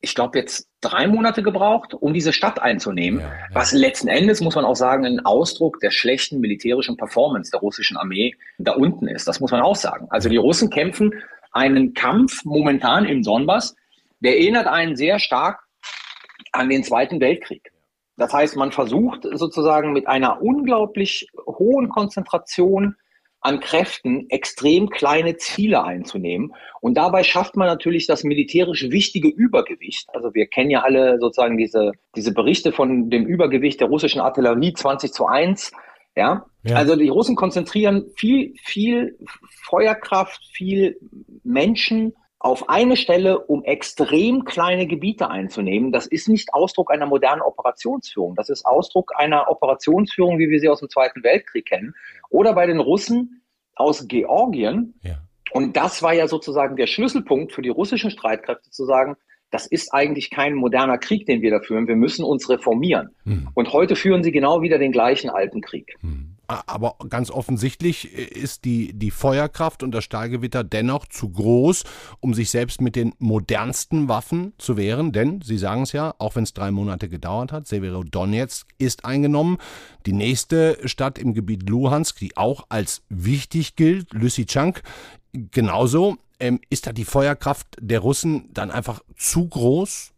ich 0.00 0.14
glaube 0.14 0.38
jetzt 0.38 0.68
drei 0.80 1.06
Monate 1.06 1.42
gebraucht, 1.42 1.92
um 1.92 2.14
diese 2.14 2.32
Stadt 2.32 2.60
einzunehmen, 2.60 3.20
ja, 3.20 3.26
ja. 3.26 3.46
was 3.52 3.72
letzten 3.72 4.08
Endes 4.08 4.40
muss 4.40 4.54
man 4.54 4.64
auch 4.64 4.76
sagen 4.76 5.04
ein 5.04 5.20
Ausdruck 5.20 5.78
der 5.80 5.90
schlechten 5.90 6.40
militärischen 6.40 6.96
Performance 6.96 7.50
der 7.50 7.60
russischen 7.60 7.98
Armee 7.98 8.34
da 8.56 8.72
unten 8.72 9.08
ist. 9.08 9.28
Das 9.28 9.40
muss 9.40 9.50
man 9.50 9.60
auch 9.60 9.76
sagen. 9.76 10.06
Also 10.08 10.30
die 10.30 10.38
Russen 10.38 10.70
kämpfen 10.70 11.22
einen 11.52 11.92
Kampf 11.92 12.44
momentan 12.44 13.04
im 13.04 13.22
Donbass, 13.22 13.76
der 14.20 14.38
erinnert 14.38 14.66
einen 14.66 14.96
sehr 14.96 15.18
stark 15.18 15.60
an 16.52 16.68
den 16.68 16.82
Zweiten 16.82 17.20
Weltkrieg. 17.20 17.72
Das 18.20 18.34
heißt, 18.34 18.54
man 18.56 18.70
versucht 18.70 19.26
sozusagen 19.32 19.94
mit 19.94 20.06
einer 20.06 20.42
unglaublich 20.42 21.26
hohen 21.46 21.88
Konzentration 21.88 22.96
an 23.40 23.60
Kräften 23.60 24.28
extrem 24.28 24.90
kleine 24.90 25.38
Ziele 25.38 25.82
einzunehmen. 25.84 26.52
Und 26.82 26.98
dabei 26.98 27.24
schafft 27.24 27.56
man 27.56 27.66
natürlich 27.66 28.06
das 28.06 28.22
militärisch 28.22 28.90
wichtige 28.90 29.28
Übergewicht. 29.28 30.06
Also 30.12 30.34
wir 30.34 30.48
kennen 30.48 30.68
ja 30.68 30.82
alle 30.82 31.18
sozusagen 31.18 31.56
diese, 31.56 31.92
diese 32.14 32.34
Berichte 32.34 32.72
von 32.72 33.08
dem 33.08 33.24
Übergewicht 33.24 33.80
der 33.80 33.88
russischen 33.88 34.20
Artillerie 34.20 34.74
20 34.74 35.14
zu 35.14 35.24
1. 35.24 35.72
Ja? 36.14 36.44
ja. 36.62 36.76
Also 36.76 36.96
die 36.96 37.08
Russen 37.08 37.36
konzentrieren 37.36 38.10
viel, 38.16 38.52
viel 38.62 39.16
Feuerkraft, 39.64 40.44
viel 40.52 40.98
Menschen 41.42 42.12
auf 42.40 42.70
eine 42.70 42.96
Stelle, 42.96 43.38
um 43.38 43.62
extrem 43.64 44.46
kleine 44.46 44.86
Gebiete 44.86 45.28
einzunehmen, 45.28 45.92
das 45.92 46.06
ist 46.06 46.26
nicht 46.26 46.54
Ausdruck 46.54 46.90
einer 46.90 47.04
modernen 47.04 47.42
Operationsführung. 47.42 48.34
Das 48.34 48.48
ist 48.48 48.64
Ausdruck 48.64 49.12
einer 49.14 49.50
Operationsführung, 49.50 50.38
wie 50.38 50.48
wir 50.48 50.58
sie 50.58 50.70
aus 50.70 50.80
dem 50.80 50.88
Zweiten 50.88 51.22
Weltkrieg 51.22 51.66
kennen. 51.66 51.94
Oder 52.30 52.54
bei 52.54 52.66
den 52.66 52.80
Russen 52.80 53.42
aus 53.76 54.08
Georgien. 54.08 54.94
Ja. 55.02 55.18
Und 55.52 55.76
das 55.76 56.02
war 56.02 56.14
ja 56.14 56.28
sozusagen 56.28 56.76
der 56.76 56.86
Schlüsselpunkt 56.86 57.52
für 57.52 57.60
die 57.60 57.68
russischen 57.68 58.10
Streitkräfte 58.10 58.70
zu 58.70 58.86
sagen, 58.86 59.16
das 59.50 59.66
ist 59.66 59.92
eigentlich 59.92 60.30
kein 60.30 60.54
moderner 60.54 60.96
Krieg, 60.96 61.26
den 61.26 61.42
wir 61.42 61.50
da 61.50 61.60
führen. 61.60 61.88
Wir 61.88 61.96
müssen 61.96 62.24
uns 62.24 62.48
reformieren. 62.48 63.10
Hm. 63.24 63.48
Und 63.52 63.72
heute 63.72 63.96
führen 63.96 64.22
sie 64.22 64.32
genau 64.32 64.62
wieder 64.62 64.78
den 64.78 64.92
gleichen 64.92 65.28
alten 65.28 65.60
Krieg. 65.60 65.96
Hm. 66.00 66.29
Aber 66.66 66.96
ganz 67.08 67.30
offensichtlich 67.30 68.12
ist 68.12 68.64
die, 68.64 68.92
die 68.92 69.12
Feuerkraft 69.12 69.84
und 69.84 69.92
das 69.92 70.02
Stahlgewitter 70.02 70.64
dennoch 70.64 71.06
zu 71.06 71.28
groß, 71.28 71.84
um 72.18 72.34
sich 72.34 72.50
selbst 72.50 72.80
mit 72.80 72.96
den 72.96 73.14
modernsten 73.18 74.08
Waffen 74.08 74.52
zu 74.58 74.76
wehren. 74.76 75.12
Denn, 75.12 75.42
Sie 75.42 75.58
sagen 75.58 75.82
es 75.82 75.92
ja, 75.92 76.14
auch 76.18 76.34
wenn 76.34 76.42
es 76.42 76.52
drei 76.52 76.72
Monate 76.72 77.08
gedauert 77.08 77.52
hat, 77.52 77.68
Severodonetsk 77.68 78.66
ist 78.78 79.04
eingenommen. 79.04 79.58
Die 80.06 80.12
nächste 80.12 80.76
Stadt 80.88 81.18
im 81.18 81.34
Gebiet 81.34 81.68
Luhansk, 81.68 82.18
die 82.18 82.36
auch 82.36 82.66
als 82.68 83.02
wichtig 83.08 83.76
gilt, 83.76 84.12
Lysychansk, 84.12 84.82
genauso. 85.32 86.16
Ähm, 86.40 86.58
ist 86.70 86.86
da 86.86 86.92
die 86.92 87.04
Feuerkraft 87.04 87.76
der 87.80 88.00
Russen 88.00 88.48
dann 88.52 88.70
einfach 88.70 89.02
zu 89.14 89.46
groß? 89.46 90.12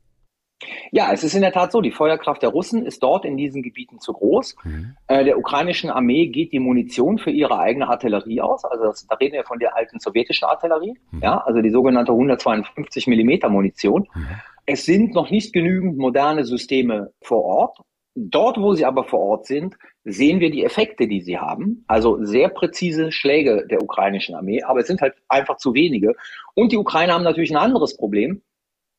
Ja, 0.91 1.13
es 1.13 1.25
ist 1.25 1.35
in 1.35 1.43
der 1.43 1.53
Tat 1.53 1.73
so, 1.73 1.81
die 1.81 1.91
Feuerkraft 1.91 2.43
der 2.43 2.51
Russen 2.51 2.85
ist 2.85 3.03
dort 3.03 3.25
in 3.25 3.37
diesen 3.37 3.63
Gebieten 3.63 3.99
zu 3.99 4.13
groß. 4.13 4.57
Mhm. 4.65 4.97
Äh, 5.07 5.25
der 5.25 5.39
ukrainischen 5.39 5.91
Armee 5.91 6.27
geht 6.29 6.53
die 6.53 6.61
Munition 6.61 7.19
für 7.19 7.31
ihre 7.31 7.59
eigene 7.59 7.89
Artillerie 7.89 8.41
aus. 8.41 8.65
Also 8.65 8.85
das, 8.85 9.07
da 9.07 9.17
reden 9.17 9.35
wir 9.35 9.45
von 9.45 9.59
der 9.59 9.77
alten 9.77 9.99
sowjetischen 9.99 10.49
Artillerie, 10.49 10.99
mhm. 11.11 11.21
ja, 11.23 11.39
also 11.39 11.61
die 11.61 11.71
sogenannte 11.71 12.13
152 12.13 13.07
Millimeter 13.07 13.49
Munition. 13.49 14.09
Mhm. 14.15 14.27
Es 14.67 14.85
sind 14.85 15.15
noch 15.15 15.31
nicht 15.31 15.53
genügend 15.53 15.99
moderne 15.99 16.45
Systeme 16.45 17.13
vor 17.23 17.45
Ort. 17.45 17.79
Dort, 18.15 18.59
wo 18.59 18.75
sie 18.75 18.85
aber 18.85 19.05
vor 19.05 19.21
Ort 19.21 19.47
sind, 19.47 19.77
sehen 20.05 20.41
wir 20.41 20.51
die 20.51 20.65
Effekte, 20.65 21.09
die 21.09 21.23
sie 21.23 21.39
haben. 21.39 21.85
Also 21.87 22.23
sehr 22.23 22.51
präzise 22.51 23.11
Schläge 23.11 23.67
der 23.71 23.83
ukrainischen 23.83 24.35
Armee, 24.35 24.63
aber 24.63 24.81
es 24.81 24.87
sind 24.87 25.01
halt 25.01 25.15
einfach 25.29 25.57
zu 25.57 25.73
wenige. 25.73 26.15
Und 26.55 26.73
die 26.73 26.77
Ukrainer 26.77 27.15
haben 27.15 27.25
natürlich 27.25 27.51
ein 27.51 27.57
anderes 27.57 27.97
Problem. 27.97 28.43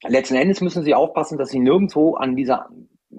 Letzten 0.08 0.36
Endes 0.36 0.62
müssen 0.62 0.84
sie 0.84 0.94
aufpassen, 0.94 1.38
dass 1.38 1.50
sie 1.50 1.60
nirgendwo 1.60 2.16
an 2.16 2.36
dieser 2.36 2.70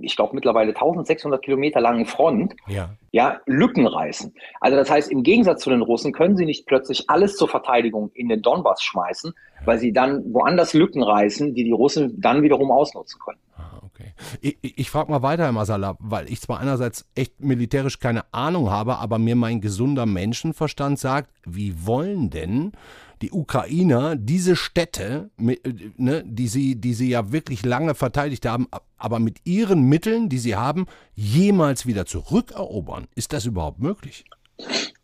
ich 0.01 0.17
glaube, 0.17 0.35
mittlerweile 0.35 0.71
1600 0.71 1.43
Kilometer 1.43 1.81
langen 1.81 2.07
Front, 2.07 2.55
ja. 2.67 2.91
ja, 3.13 3.41
Lücken 3.47 3.87
reißen. 3.87 4.35
Also 4.61 4.77
das 4.77 4.91
heißt, 4.91 5.11
im 5.11 5.23
Gegensatz 5.23 5.63
zu 5.63 5.71
den 5.71 5.83
Russen 5.83 6.13
können 6.13 6.37
sie 6.37 6.47
nicht 6.47 6.67
plötzlich 6.67 7.09
alles 7.09 7.37
zur 7.37 7.49
Verteidigung 7.49 8.11
in 8.15 8.29
den 8.29 8.43
Donbass 8.43 8.83
schmeißen, 8.83 9.35
weil 9.65 9.79
sie 9.79 9.93
dann 9.93 10.33
woanders 10.33 10.75
Lücken 10.75 11.03
reißen, 11.03 11.55
die 11.55 11.65
die 11.65 11.73
Russen 11.73 12.21
dann 12.21 12.43
wiederum 12.43 12.71
ausnutzen 12.71 13.21
können. 13.25 13.39
Ah, 13.57 13.81
okay. 13.85 14.13
Ich, 14.41 14.59
ich, 14.63 14.79
ich 14.79 14.91
frage 14.91 15.11
mal 15.11 15.23
weiter, 15.23 15.45
Herr 15.45 15.53
Masala, 15.53 15.97
weil 16.01 16.31
ich 16.31 16.41
zwar 16.41 16.61
einerseits 16.61 17.07
echt 17.15 17.41
militärisch 17.41 17.99
keine 17.99 18.25
Ahnung 18.33 18.71
habe, 18.71 18.97
aber 18.99 19.19
mir 19.19 19.37
mein 19.37 19.61
gesunder 19.61 20.07
Menschenverstand 20.07 20.99
sagt, 20.99 21.31
wie 21.45 21.87
wollen 21.87 22.31
denn 22.31 22.73
die 23.23 23.31
Ukrainer 23.31 24.17
diese 24.17 24.57
Städte, 24.57 25.31
äh, 25.39 25.57
ne, 25.97 26.23
die, 26.27 26.49
sie, 26.49 26.77
die 26.77 26.95
sie 26.95 27.11
ja 27.11 27.33
wirklich 27.33 27.65
lange 27.65 27.95
verteidigt 27.95 28.47
haben, 28.47 28.69
aber 28.99 29.19
mit 29.19 29.39
ihren 29.45 29.89
Mitteln, 29.89 30.29
die 30.29 30.39
sie 30.39 30.57
haben, 30.57 30.87
jemals 31.15 31.87
wieder 31.87 32.07
zurückerobern? 32.07 33.07
Ist 33.15 33.33
das 33.33 33.47
überhaupt 33.47 33.81
möglich? 33.81 34.25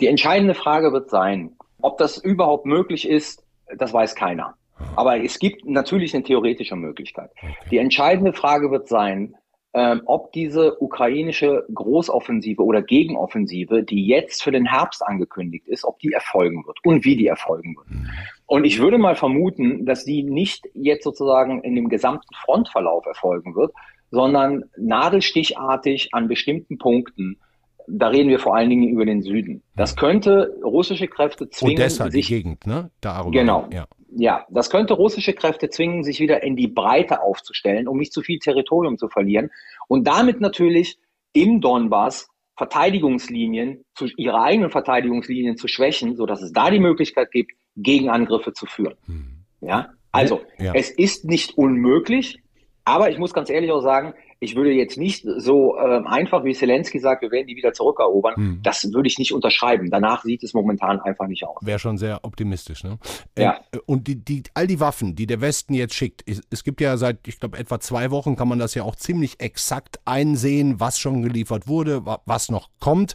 Die 0.00 0.06
entscheidende 0.06 0.54
Frage 0.54 0.92
wird 0.92 1.10
sein, 1.10 1.52
ob 1.80 1.98
das 1.98 2.18
überhaupt 2.18 2.66
möglich 2.66 3.08
ist, 3.08 3.44
das 3.76 3.92
weiß 3.92 4.14
keiner. 4.14 4.54
Ah. 4.76 4.84
Aber 4.96 5.22
es 5.22 5.38
gibt 5.38 5.64
natürlich 5.66 6.14
eine 6.14 6.24
theoretische 6.24 6.76
Möglichkeit. 6.76 7.30
Okay. 7.36 7.54
Die 7.70 7.78
entscheidende 7.78 8.32
Frage 8.32 8.70
wird 8.70 8.88
sein, 8.88 9.34
ähm, 9.72 10.02
ob 10.06 10.32
diese 10.32 10.82
ukrainische 10.82 11.64
Großoffensive 11.72 12.62
oder 12.62 12.82
Gegenoffensive, 12.82 13.84
die 13.84 14.04
jetzt 14.04 14.42
für 14.42 14.50
den 14.50 14.66
Herbst 14.66 15.06
angekündigt 15.06 15.68
ist, 15.68 15.84
ob 15.84 16.00
die 16.00 16.12
erfolgen 16.12 16.66
wird 16.66 16.78
und 16.84 17.04
wie 17.04 17.16
die 17.16 17.28
erfolgen 17.28 17.76
wird. 17.76 17.90
Mhm. 17.90 18.08
Und 18.46 18.64
ich 18.64 18.80
würde 18.80 18.98
mal 18.98 19.14
vermuten, 19.14 19.86
dass 19.86 20.04
die 20.04 20.24
nicht 20.24 20.68
jetzt 20.74 21.04
sozusagen 21.04 21.62
in 21.62 21.76
dem 21.76 21.88
gesamten 21.88 22.34
Frontverlauf 22.44 23.06
erfolgen 23.06 23.54
wird, 23.54 23.72
sondern 24.10 24.64
nadelstichartig 24.76 26.12
an 26.12 26.26
bestimmten 26.26 26.78
Punkten. 26.78 27.38
Da 27.86 28.08
reden 28.08 28.28
wir 28.28 28.40
vor 28.40 28.56
allen 28.56 28.70
Dingen 28.70 28.88
über 28.88 29.04
den 29.04 29.22
Süden. 29.22 29.62
Das 29.76 29.94
könnte 29.94 30.58
russische 30.64 31.06
Kräfte 31.06 31.48
zwingen, 31.48 31.76
Odessa, 31.76 32.10
sich, 32.10 32.26
die 32.26 32.34
Gegend, 32.34 32.66
ne? 32.66 32.90
Da 33.00 33.24
genau. 33.30 33.68
Ja 33.72 33.86
ja, 34.16 34.46
das 34.50 34.70
könnte 34.70 34.94
russische 34.94 35.32
Kräfte 35.32 35.70
zwingen, 35.70 36.04
sich 36.04 36.20
wieder 36.20 36.42
in 36.42 36.56
die 36.56 36.68
Breite 36.68 37.22
aufzustellen, 37.22 37.88
um 37.88 37.98
nicht 37.98 38.12
zu 38.12 38.22
viel 38.22 38.38
Territorium 38.38 38.98
zu 38.98 39.08
verlieren 39.08 39.50
und 39.88 40.06
damit 40.06 40.40
natürlich 40.40 40.98
im 41.32 41.60
Donbass 41.60 42.28
Verteidigungslinien, 42.56 43.84
zu, 43.94 44.06
ihre 44.16 44.42
eigenen 44.42 44.70
Verteidigungslinien 44.70 45.56
zu 45.56 45.66
schwächen, 45.66 46.16
so 46.16 46.26
dass 46.26 46.42
es 46.42 46.52
da 46.52 46.70
die 46.70 46.78
Möglichkeit 46.78 47.30
gibt, 47.30 47.52
Gegenangriffe 47.76 48.52
zu 48.52 48.66
führen. 48.66 48.96
Hm. 49.06 49.44
Ja, 49.62 49.94
also 50.12 50.42
ja. 50.58 50.72
es 50.74 50.90
ist 50.90 51.24
nicht 51.24 51.56
unmöglich, 51.56 52.38
aber 52.84 53.10
ich 53.10 53.18
muss 53.18 53.32
ganz 53.32 53.48
ehrlich 53.48 53.70
auch 53.70 53.80
sagen, 53.80 54.14
ich 54.40 54.56
würde 54.56 54.72
jetzt 54.72 54.96
nicht 54.96 55.26
so 55.36 55.76
äh, 55.76 56.02
einfach 56.06 56.44
wie 56.44 56.54
Zelensky 56.54 56.98
sagt, 56.98 57.20
wir 57.20 57.30
werden 57.30 57.46
die 57.46 57.56
wieder 57.56 57.74
zurückerobern. 57.74 58.34
Hm. 58.36 58.60
Das 58.62 58.90
würde 58.90 59.06
ich 59.06 59.18
nicht 59.18 59.34
unterschreiben. 59.34 59.90
Danach 59.90 60.22
sieht 60.22 60.42
es 60.42 60.54
momentan 60.54 60.98
einfach 61.00 61.26
nicht 61.26 61.44
aus. 61.44 61.58
Wäre 61.60 61.78
schon 61.78 61.98
sehr 61.98 62.24
optimistisch, 62.24 62.82
ne? 62.82 62.98
Äh, 63.34 63.42
ja. 63.42 63.60
Äh, 63.70 63.78
und 63.84 64.08
die, 64.08 64.16
die, 64.24 64.42
all 64.54 64.66
die 64.66 64.80
Waffen, 64.80 65.14
die 65.14 65.26
der 65.26 65.42
Westen 65.42 65.74
jetzt 65.74 65.94
schickt, 65.94 66.22
es, 66.26 66.40
es 66.50 66.64
gibt 66.64 66.80
ja 66.80 66.96
seit, 66.96 67.28
ich 67.28 67.38
glaube, 67.38 67.58
etwa 67.58 67.80
zwei 67.80 68.10
Wochen 68.10 68.34
kann 68.34 68.48
man 68.48 68.58
das 68.58 68.74
ja 68.74 68.82
auch 68.82 68.96
ziemlich 68.96 69.40
exakt 69.40 70.00
einsehen, 70.06 70.80
was 70.80 70.98
schon 70.98 71.20
geliefert 71.22 71.68
wurde, 71.68 72.02
was 72.24 72.50
noch 72.50 72.70
kommt. 72.80 73.14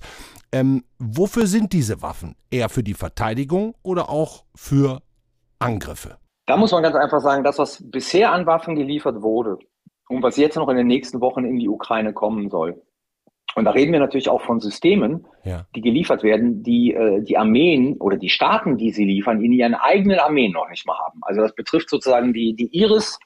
Ähm, 0.52 0.84
wofür 1.00 1.48
sind 1.48 1.74
diese 1.74 2.04
Waffen? 2.04 2.36
Eher 2.52 2.70
für 2.70 2.84
die 2.84 2.94
Verteidigung 2.94 3.74
oder 3.82 4.10
auch 4.10 4.46
für 4.54 5.02
Angriffe? 5.58 6.18
Da 6.46 6.58
muss 6.58 6.72
man 6.72 6.84
ganz 6.84 6.96
einfach 6.96 7.22
sagen, 7.22 7.44
das, 7.44 7.58
was 7.58 7.84
bisher 7.84 8.32
an 8.32 8.46
Waffen 8.46 8.76
geliefert 8.76 9.24
wurde, 9.24 9.58
und 10.10 10.24
was 10.24 10.38
jetzt 10.38 10.56
noch 10.56 10.70
in 10.70 10.78
den 10.78 10.88
nächsten 10.88 11.22
Wochen 11.22 11.46
in 11.46 11.58
die 11.58 11.70
Ukraine 11.70 12.14
kommen 12.14 12.50
soll. 12.50 12.82
Und 13.56 13.64
da 13.64 13.72
reden 13.72 13.94
wir 13.94 14.00
natürlich 14.00 14.30
auch 14.30 14.42
von 14.42 14.60
Systemen, 14.60 15.26
ja. 15.46 15.66
die 15.76 15.82
geliefert 15.82 16.24
werden, 16.24 16.62
die 16.62 16.94
äh, 16.94 17.22
die 17.22 17.38
Armeen 17.38 17.96
oder 17.98 18.18
die 18.18 18.30
Staaten, 18.30 18.78
die 18.78 18.92
sie 18.92 19.06
liefern, 19.06 19.42
in 19.42 19.54
ihren 19.54 19.76
eigenen 19.76 20.20
Armeen 20.20 20.52
noch 20.52 20.70
nicht 20.70 20.86
mal 20.86 20.98
haben. 20.98 21.22
Also 21.22 21.42
das 21.42 21.56
betrifft 21.56 21.90
sozusagen 21.90 22.34
die, 22.34 22.54
die 22.54 22.68
Iris 22.78 23.18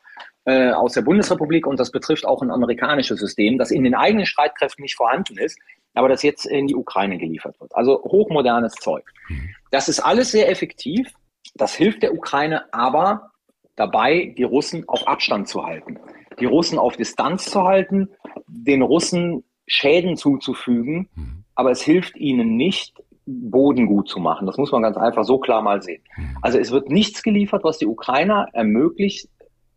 äh, 0.45 0.69
aus 0.69 0.93
der 0.93 1.01
Bundesrepublik 1.01 1.65
und 1.65 1.79
das 1.79 1.91
betrifft 1.91 2.27
auch 2.27 2.43
ein 2.43 2.51
amerikanisches 2.51 3.19
System, 3.19 3.57
das 3.57 3.71
in 3.71 3.83
den 3.83 3.95
eigenen 3.95 4.27
Streitkräften 4.27 4.83
nicht 4.83 4.95
vorhanden 4.95 5.37
ist, 5.39 5.57
aber 5.95 6.09
das 6.09 6.21
jetzt 6.21 6.45
in 6.45 6.67
die 6.67 6.75
Ukraine 6.75 7.17
geliefert 7.17 7.59
wird. 7.59 7.75
Also 7.75 8.03
hochmodernes 8.03 8.73
Zeug. 8.73 9.05
Mhm. 9.29 9.49
Das 9.71 9.89
ist 9.89 9.99
alles 9.99 10.31
sehr 10.31 10.49
effektiv. 10.49 11.11
Das 11.55 11.73
hilft 11.73 12.03
der 12.03 12.13
Ukraine 12.13 12.71
aber 12.71 13.31
dabei, 13.75 14.35
die 14.37 14.43
Russen 14.43 14.87
auf 14.87 15.07
Abstand 15.07 15.47
zu 15.47 15.65
halten 15.65 15.99
die 16.39 16.45
Russen 16.45 16.79
auf 16.79 16.97
Distanz 16.97 17.45
zu 17.45 17.63
halten, 17.63 18.09
den 18.47 18.81
Russen 18.81 19.43
Schäden 19.67 20.17
zuzufügen, 20.17 21.09
mhm. 21.15 21.43
aber 21.55 21.71
es 21.71 21.81
hilft 21.81 22.17
ihnen 22.17 22.57
nicht, 22.57 22.95
Boden 23.25 23.85
gut 23.85 24.09
zu 24.09 24.19
machen. 24.19 24.47
Das 24.47 24.57
muss 24.57 24.71
man 24.71 24.81
ganz 24.81 24.97
einfach 24.97 25.23
so 25.23 25.37
klar 25.37 25.61
mal 25.61 25.81
sehen. 25.83 26.01
Mhm. 26.17 26.37
Also 26.41 26.57
es 26.57 26.71
wird 26.71 26.89
nichts 26.89 27.21
geliefert, 27.21 27.63
was 27.63 27.77
die 27.77 27.85
Ukrainer 27.85 28.47
ermöglicht, 28.53 29.29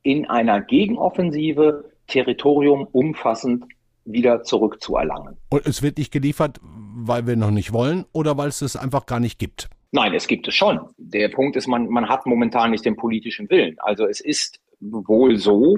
in 0.03 0.27
einer 0.27 0.61
Gegenoffensive 0.61 1.85
Territorium 2.07 2.89
umfassend 2.91 3.65
wieder 4.05 4.43
zurückzuerlangen. 4.43 5.37
Und 5.51 5.67
es 5.67 5.83
wird 5.83 5.99
nicht 5.99 6.13
geliefert, 6.13 6.59
weil 6.63 7.27
wir 7.27 7.37
noch 7.37 7.51
nicht 7.51 7.73
wollen 7.73 8.05
oder 8.13 8.37
weil 8.37 8.49
es 8.49 8.63
es 8.63 8.75
einfach 8.75 9.07
gar 9.07 9.21
nicht 9.21 9.39
gibt? 9.39 9.69
Nein, 9.93 10.15
es 10.15 10.27
gibt 10.27 10.49
es 10.49 10.55
schon. 10.55 10.81
Der 10.97 11.29
Punkt 11.29 11.55
ist, 11.55 11.69
man, 11.69 11.89
man 11.89 12.09
hat 12.09 12.27
momentan 12.27 12.71
nicht 12.71 12.85
den 12.85 12.97
politischen 12.97 13.49
Willen. 13.51 13.77
Also 13.79 14.07
es 14.07 14.21
ist 14.21 14.59
wohl 14.81 15.37
so, 15.37 15.77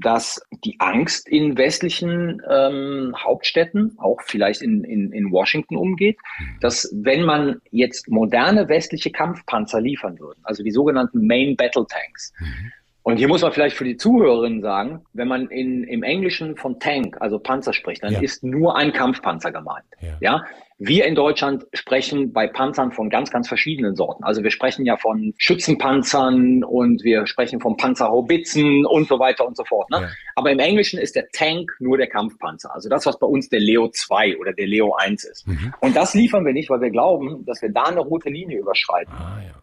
dass 0.00 0.40
die 0.64 0.76
Angst 0.78 1.28
in 1.28 1.56
westlichen 1.56 2.42
ähm, 2.50 3.14
Hauptstädten, 3.16 3.96
auch 3.98 4.20
vielleicht 4.22 4.62
in, 4.62 4.84
in, 4.84 5.12
in 5.12 5.30
Washington 5.30 5.76
umgeht, 5.76 6.18
mhm. 6.38 6.60
dass 6.60 6.92
wenn 6.94 7.22
man 7.22 7.60
jetzt 7.70 8.08
moderne 8.08 8.68
westliche 8.68 9.10
Kampfpanzer 9.10 9.80
liefern 9.80 10.18
würde, 10.18 10.40
also 10.42 10.62
die 10.62 10.70
sogenannten 10.70 11.26
Main 11.26 11.56
Battle 11.56 11.86
Tanks, 11.88 12.32
mhm. 12.38 12.72
Und 13.06 13.18
hier 13.18 13.28
muss 13.28 13.42
man 13.42 13.52
vielleicht 13.52 13.76
für 13.76 13.84
die 13.84 13.96
Zuhörerinnen 13.96 14.62
sagen, 14.62 15.04
wenn 15.12 15.28
man 15.28 15.46
in, 15.46 15.84
im 15.84 16.02
Englischen 16.02 16.56
von 16.56 16.80
Tank, 16.80 17.16
also 17.20 17.38
Panzer 17.38 17.72
spricht, 17.72 18.02
dann 18.02 18.14
ja. 18.14 18.20
ist 18.20 18.42
nur 18.42 18.76
ein 18.76 18.92
Kampfpanzer 18.92 19.52
gemeint. 19.52 19.84
Ja. 20.00 20.16
ja. 20.18 20.44
Wir 20.78 21.06
in 21.06 21.14
Deutschland 21.14 21.64
sprechen 21.72 22.34
bei 22.34 22.46
Panzern 22.46 22.92
von 22.92 23.08
ganz, 23.08 23.30
ganz 23.30 23.48
verschiedenen 23.48 23.96
Sorten. 23.96 24.24
Also 24.24 24.42
wir 24.42 24.50
sprechen 24.50 24.84
ja 24.84 24.98
von 24.98 25.32
Schützenpanzern 25.38 26.64
und 26.64 27.02
wir 27.02 27.26
sprechen 27.26 27.60
von 27.60 27.78
Panzerhaubitzen 27.78 28.84
und 28.84 29.08
so 29.08 29.18
weiter 29.18 29.46
und 29.46 29.56
so 29.56 29.64
fort. 29.64 29.88
Ne? 29.90 30.02
Ja. 30.02 30.08
Aber 30.34 30.50
im 30.52 30.58
Englischen 30.58 30.98
ist 30.98 31.16
der 31.16 31.28
Tank 31.30 31.70
nur 31.78 31.96
der 31.96 32.08
Kampfpanzer. 32.08 32.74
Also 32.74 32.90
das, 32.90 33.06
was 33.06 33.18
bei 33.18 33.26
uns 33.26 33.48
der 33.48 33.60
Leo 33.60 33.88
2 33.88 34.36
oder 34.36 34.52
der 34.52 34.66
Leo 34.66 34.94
1 34.94 35.24
ist. 35.24 35.48
Mhm. 35.48 35.72
Und 35.80 35.96
das 35.96 36.12
liefern 36.12 36.44
wir 36.44 36.52
nicht, 36.52 36.68
weil 36.68 36.82
wir 36.82 36.90
glauben, 36.90 37.46
dass 37.46 37.62
wir 37.62 37.72
da 37.72 37.84
eine 37.84 38.00
rote 38.00 38.28
Linie 38.28 38.58
überschreiten. 38.58 39.14
Ah, 39.14 39.40
ja. 39.42 39.54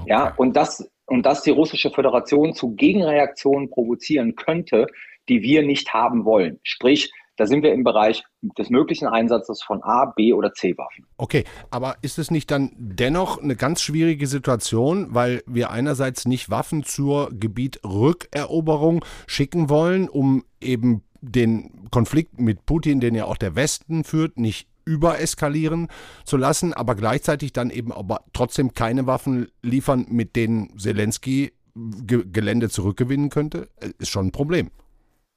Okay. 0.00 0.10
ja, 0.10 0.34
und 0.36 0.56
das 0.56 0.88
und 1.06 1.24
dass 1.24 1.42
die 1.42 1.50
russische 1.50 1.90
Föderation 1.90 2.52
zu 2.52 2.74
Gegenreaktionen 2.74 3.70
provozieren 3.70 4.36
könnte, 4.36 4.86
die 5.28 5.42
wir 5.42 5.62
nicht 5.62 5.92
haben 5.92 6.24
wollen. 6.24 6.60
Sprich, 6.62 7.10
da 7.38 7.46
sind 7.46 7.62
wir 7.62 7.72
im 7.72 7.84
Bereich 7.84 8.24
des 8.58 8.68
möglichen 8.68 9.06
Einsatzes 9.06 9.62
von 9.62 9.82
A, 9.82 10.06
B 10.06 10.32
oder 10.32 10.52
C 10.52 10.76
Waffen. 10.76 11.06
Okay, 11.16 11.44
aber 11.70 11.96
ist 12.02 12.18
es 12.18 12.30
nicht 12.30 12.50
dann 12.50 12.72
dennoch 12.76 13.40
eine 13.40 13.56
ganz 13.56 13.80
schwierige 13.80 14.26
Situation, 14.26 15.14
weil 15.14 15.42
wir 15.46 15.70
einerseits 15.70 16.26
nicht 16.26 16.50
Waffen 16.50 16.82
zur 16.82 17.30
Gebietrückeroberung 17.32 19.04
schicken 19.26 19.70
wollen, 19.70 20.08
um 20.08 20.44
eben 20.60 21.02
den 21.20 21.88
Konflikt 21.90 22.40
mit 22.40 22.66
Putin, 22.66 23.00
den 23.00 23.14
ja 23.14 23.24
auch 23.24 23.36
der 23.36 23.54
Westen 23.54 24.04
führt, 24.04 24.38
nicht 24.38 24.68
übereskalieren 24.84 25.88
zu 26.24 26.36
lassen, 26.36 26.72
aber 26.72 26.94
gleichzeitig 26.94 27.52
dann 27.52 27.70
eben 27.70 27.92
aber 27.92 28.24
trotzdem 28.32 28.74
keine 28.74 29.06
Waffen 29.06 29.48
liefern, 29.62 30.06
mit 30.08 30.34
denen 30.34 30.76
Zelensky 30.78 31.52
Ge 31.74 32.24
Gelände 32.32 32.70
zurückgewinnen 32.70 33.30
könnte, 33.30 33.68
äh, 33.80 33.90
ist 33.98 34.08
schon 34.08 34.28
ein 34.28 34.32
Problem. 34.32 34.70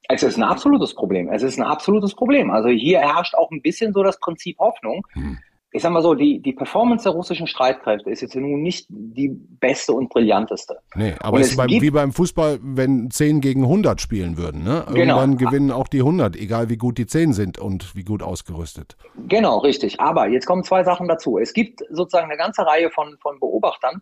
Es 0.08 0.24
ist 0.24 0.38
ein 0.38 0.44
absolutes 0.44 0.94
Problem. 0.94 1.30
Es 1.32 1.44
ist 1.44 1.58
ein 1.58 1.64
absolutes 1.64 2.16
Problem. 2.16 2.52
Also 2.52 2.70
hier 2.70 3.00
herrscht 3.00 3.36
auch 3.36 3.52
ein 3.52 3.62
bisschen 3.62 3.94
so 3.94 4.04
das 4.04 4.20
Prinzip 4.20 4.60
Hoffnung. 4.60 5.06
Hm 5.14 5.38
ich 5.74 5.82
sag 5.82 5.92
mal 5.92 6.02
so, 6.02 6.16
die, 6.16 6.42
die 6.42 6.52
Performance 6.52 7.04
der 7.04 7.14
russischen 7.14 7.48
Streitkräfte 7.48 8.10
ist 8.10 8.22
jetzt 8.22 8.36
nun 8.36 8.62
nicht 8.62 8.88
die 8.90 9.30
beste 9.30 9.94
und 9.94 10.10
brillanteste. 10.10 10.80
Nee, 10.96 11.16
aber 11.20 11.40
es 11.40 11.52
ist 11.52 11.58
beim, 11.58 11.70
wie 11.70 11.92
beim 11.92 12.12
Fußball, 12.12 12.60
wenn 12.62 13.10
10 13.10 13.40
gegen 13.40 13.64
100 13.64 14.02
spielen 14.02 14.38
würden. 14.38 14.64
Ne? 14.64 14.84
Genau. 14.88 14.98
Irgendwann 14.98 15.38
genau. 15.38 15.50
gewinnen 15.50 15.72
auch 15.72 15.88
die 15.88 16.00
100, 16.00 16.36
egal 16.36 16.70
wie 16.70 16.76
gut 16.76 16.98
die 16.98 17.08
10 17.08 17.32
sind 17.32 17.58
und 17.58 17.96
wie 17.96 18.04
gut 18.04 18.22
ausgerüstet. 18.22 18.98
Genau, 19.30 19.60
richtig. 19.60 20.02
Aber 20.02 20.28
jetzt 20.28 20.46
kommen 20.46 20.66
zwei 20.66 20.84
Sachen 20.84 21.08
dazu. 21.08 21.38
Es 21.38 21.54
gibt 21.54 21.82
sozusagen 21.90 22.30
eine 22.30 22.38
ganze 22.38 22.66
Reihe 22.66 22.90
von, 22.90 23.18
von 23.22 23.40
Beobachtern, 23.40 24.02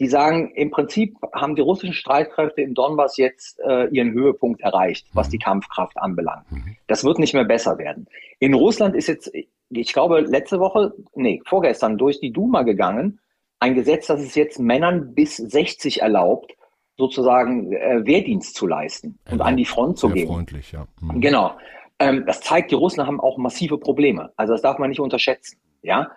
die 0.00 0.08
sagen, 0.08 0.50
im 0.54 0.70
Prinzip 0.70 1.14
haben 1.34 1.54
die 1.54 1.60
russischen 1.60 1.92
Streitkräfte 1.92 2.62
im 2.62 2.72
Donbass 2.72 3.18
jetzt 3.18 3.60
äh, 3.60 3.86
ihren 3.88 4.12
Höhepunkt 4.12 4.62
erreicht, 4.62 5.06
was 5.12 5.28
mhm. 5.28 5.32
die 5.32 5.38
Kampfkraft 5.38 5.98
anbelangt. 5.98 6.50
Mhm. 6.50 6.76
Das 6.86 7.04
wird 7.04 7.18
nicht 7.18 7.34
mehr 7.34 7.44
besser 7.44 7.76
werden. 7.76 8.06
In 8.38 8.54
Russland 8.54 8.96
ist 8.96 9.08
jetzt, 9.08 9.30
ich 9.68 9.92
glaube, 9.92 10.20
letzte 10.20 10.58
Woche, 10.58 10.94
nee, 11.14 11.42
vorgestern 11.44 11.98
durch 11.98 12.18
die 12.18 12.32
Duma 12.32 12.62
gegangen, 12.62 13.20
ein 13.58 13.74
Gesetz, 13.74 14.06
das 14.06 14.22
es 14.22 14.34
jetzt 14.34 14.58
Männern 14.58 15.14
bis 15.14 15.36
60 15.36 16.00
erlaubt, 16.00 16.54
sozusagen 16.96 17.72
äh, 17.74 18.00
Wehrdienst 18.04 18.54
zu 18.54 18.66
leisten 18.66 19.18
und 19.30 19.40
ja, 19.40 19.44
an 19.44 19.58
die 19.58 19.66
Front 19.66 19.98
zu 19.98 20.08
gehen. 20.08 20.28
Freundlich, 20.28 20.72
ja. 20.72 20.86
Mhm. 21.02 21.20
Genau. 21.20 21.52
Ähm, 21.98 22.24
das 22.26 22.40
zeigt, 22.40 22.70
die 22.70 22.74
Russen 22.74 23.06
haben 23.06 23.20
auch 23.20 23.36
massive 23.36 23.76
Probleme. 23.76 24.32
Also 24.36 24.54
das 24.54 24.62
darf 24.62 24.78
man 24.78 24.88
nicht 24.88 25.00
unterschätzen. 25.00 25.58
Ja, 25.82 26.10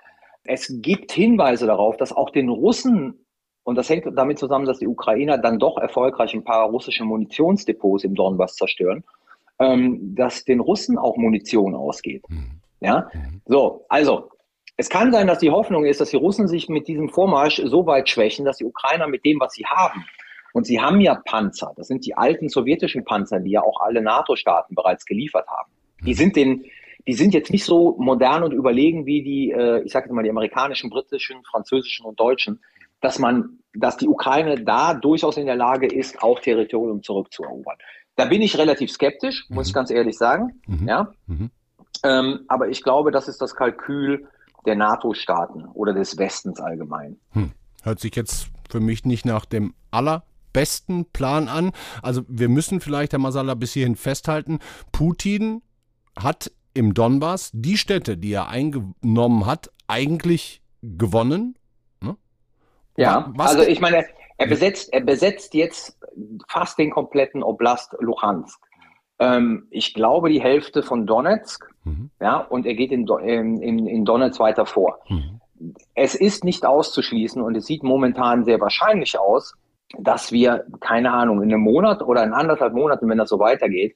es 0.45 0.73
gibt 0.81 1.11
Hinweise 1.11 1.67
darauf, 1.67 1.97
dass 1.97 2.13
auch 2.13 2.29
den 2.29 2.47
Russen 2.47 3.22
und 3.63 3.75
das 3.75 3.89
hängt 3.89 4.05
damit 4.15 4.39
zusammen, 4.39 4.65
dass 4.65 4.79
die 4.79 4.87
Ukrainer 4.87 5.37
dann 5.37 5.59
doch 5.59 5.77
erfolgreich 5.77 6.33
ein 6.33 6.43
paar 6.43 6.69
russische 6.69 7.03
Munitionsdepots 7.05 8.03
im 8.03 8.15
Donbass 8.15 8.55
zerstören, 8.55 9.03
ähm, 9.59 10.15
dass 10.15 10.45
den 10.45 10.59
Russen 10.59 10.97
auch 10.97 11.17
Munition 11.17 11.75
ausgeht. 11.75 12.23
Mhm. 12.29 12.59
Ja, 12.81 13.09
mhm. 13.13 13.41
so, 13.45 13.85
also 13.89 14.29
es 14.75 14.89
kann 14.89 15.11
sein, 15.11 15.27
dass 15.27 15.39
die 15.39 15.51
Hoffnung 15.51 15.85
ist, 15.85 16.01
dass 16.01 16.09
die 16.09 16.17
Russen 16.17 16.47
sich 16.47 16.67
mit 16.67 16.87
diesem 16.87 17.09
Vormarsch 17.09 17.61
so 17.63 17.85
weit 17.85 18.09
schwächen, 18.09 18.43
dass 18.43 18.57
die 18.57 18.65
Ukrainer 18.65 19.07
mit 19.07 19.23
dem, 19.23 19.39
was 19.39 19.53
sie 19.53 19.65
haben, 19.65 20.03
und 20.53 20.67
sie 20.67 20.79
haben 20.79 21.01
ja 21.01 21.15
Panzer, 21.15 21.73
das 21.75 21.87
sind 21.87 22.05
die 22.05 22.15
alten 22.15 22.47
sowjetischen 22.47 23.03
Panzer, 23.03 23.39
die 23.39 23.51
ja 23.51 23.63
auch 23.63 23.81
alle 23.81 24.01
NATO-Staaten 24.01 24.75
bereits 24.75 25.05
geliefert 25.05 25.47
haben. 25.47 25.71
Die 26.05 26.11
mhm. 26.11 26.15
sind 26.15 26.35
den, 26.35 26.65
die 27.07 27.13
sind 27.13 27.33
jetzt 27.33 27.51
nicht 27.51 27.65
so 27.65 27.95
modern 27.97 28.43
und 28.43 28.53
überlegen 28.53 29.07
wie 29.07 29.23
die, 29.23 29.51
äh, 29.51 29.81
ich 29.83 29.91
sage 29.91 30.05
jetzt 30.05 30.13
mal, 30.13 30.23
die 30.23 30.29
amerikanischen, 30.29 30.91
britischen, 30.91 31.43
französischen 31.43 32.05
und 32.05 32.19
deutschen, 32.19 32.59
dass 33.03 33.19
man, 33.19 33.59
dass 33.73 33.97
die 33.97 34.07
Ukraine 34.07 34.63
da 34.63 34.93
durchaus 34.93 35.35
in 35.35 35.45
der 35.45 35.57
Lage 35.57 35.87
ist, 35.87 36.23
auch 36.23 36.39
Territorium 36.39 37.03
zurückzuerobern. 37.03 37.77
Da 38.15 38.25
bin 38.25 38.41
ich 38.41 38.57
relativ 38.57 38.91
skeptisch, 38.91 39.45
muss 39.49 39.67
mhm. 39.67 39.69
ich 39.69 39.73
ganz 39.73 39.91
ehrlich 39.91 40.17
sagen. 40.17 40.61
Mhm. 40.67 40.87
Ja. 40.87 41.11
Mhm. 41.27 41.51
Ähm, 42.03 42.39
aber 42.47 42.69
ich 42.69 42.81
glaube, 42.81 43.11
das 43.11 43.27
ist 43.27 43.41
das 43.41 43.55
Kalkül 43.55 44.27
der 44.65 44.75
NATO-Staaten 44.75 45.65
oder 45.73 45.93
des 45.93 46.17
Westens 46.17 46.61
allgemein. 46.61 47.17
Hm. 47.31 47.51
Hört 47.83 47.99
sich 47.99 48.15
jetzt 48.15 48.47
für 48.69 48.79
mich 48.79 49.03
nicht 49.03 49.25
nach 49.25 49.43
dem 49.43 49.73
allerbesten 49.91 51.05
Plan 51.11 51.49
an. 51.49 51.71
Also 52.01 52.21
wir 52.29 52.47
müssen 52.47 52.79
vielleicht, 52.79 53.11
Herr 53.11 53.19
Masala, 53.19 53.55
bis 53.55 53.73
hierhin 53.73 53.97
festhalten, 53.97 54.59
Putin 54.93 55.61
hat 56.17 56.51
im 56.73 56.93
Donbass 56.93 57.51
die 57.53 57.77
Städte, 57.77 58.17
die 58.17 58.31
er 58.31 58.47
eingenommen 58.47 59.45
hat, 59.45 59.69
eigentlich 59.87 60.61
gewonnen 60.81 61.55
ja, 62.97 63.31
Was 63.35 63.55
also 63.55 63.69
ich 63.69 63.79
meine, 63.79 64.05
er 64.37 64.47
besetzt, 64.47 64.91
er 64.93 65.01
besetzt 65.01 65.53
jetzt 65.53 65.97
fast 66.47 66.77
den 66.77 66.91
kompletten 66.91 67.43
Oblast 67.43 67.95
Luhansk. 67.99 68.59
Ähm, 69.19 69.67
ich 69.69 69.93
glaube 69.93 70.29
die 70.29 70.41
Hälfte 70.41 70.83
von 70.83 71.05
Donetsk, 71.05 71.65
mhm. 71.83 72.09
ja, 72.19 72.37
und 72.37 72.65
er 72.65 72.73
geht 72.73 72.91
in, 72.91 73.07
in, 73.07 73.87
in 73.87 74.05
Donetsk 74.05 74.39
weiter 74.39 74.65
vor. 74.65 74.99
Mhm. 75.07 75.39
Es 75.95 76.15
ist 76.15 76.43
nicht 76.43 76.65
auszuschließen 76.65 77.41
und 77.41 77.55
es 77.55 77.65
sieht 77.65 77.83
momentan 77.83 78.43
sehr 78.43 78.59
wahrscheinlich 78.59 79.17
aus, 79.17 79.53
dass 79.97 80.31
wir, 80.31 80.65
keine 80.81 81.11
Ahnung, 81.11 81.41
in 81.41 81.53
einem 81.53 81.61
Monat 81.61 82.01
oder 82.01 82.23
in 82.23 82.33
anderthalb 82.33 82.73
Monaten, 82.73 83.07
wenn 83.09 83.17
das 83.17 83.29
so 83.29 83.39
weitergeht, 83.39 83.95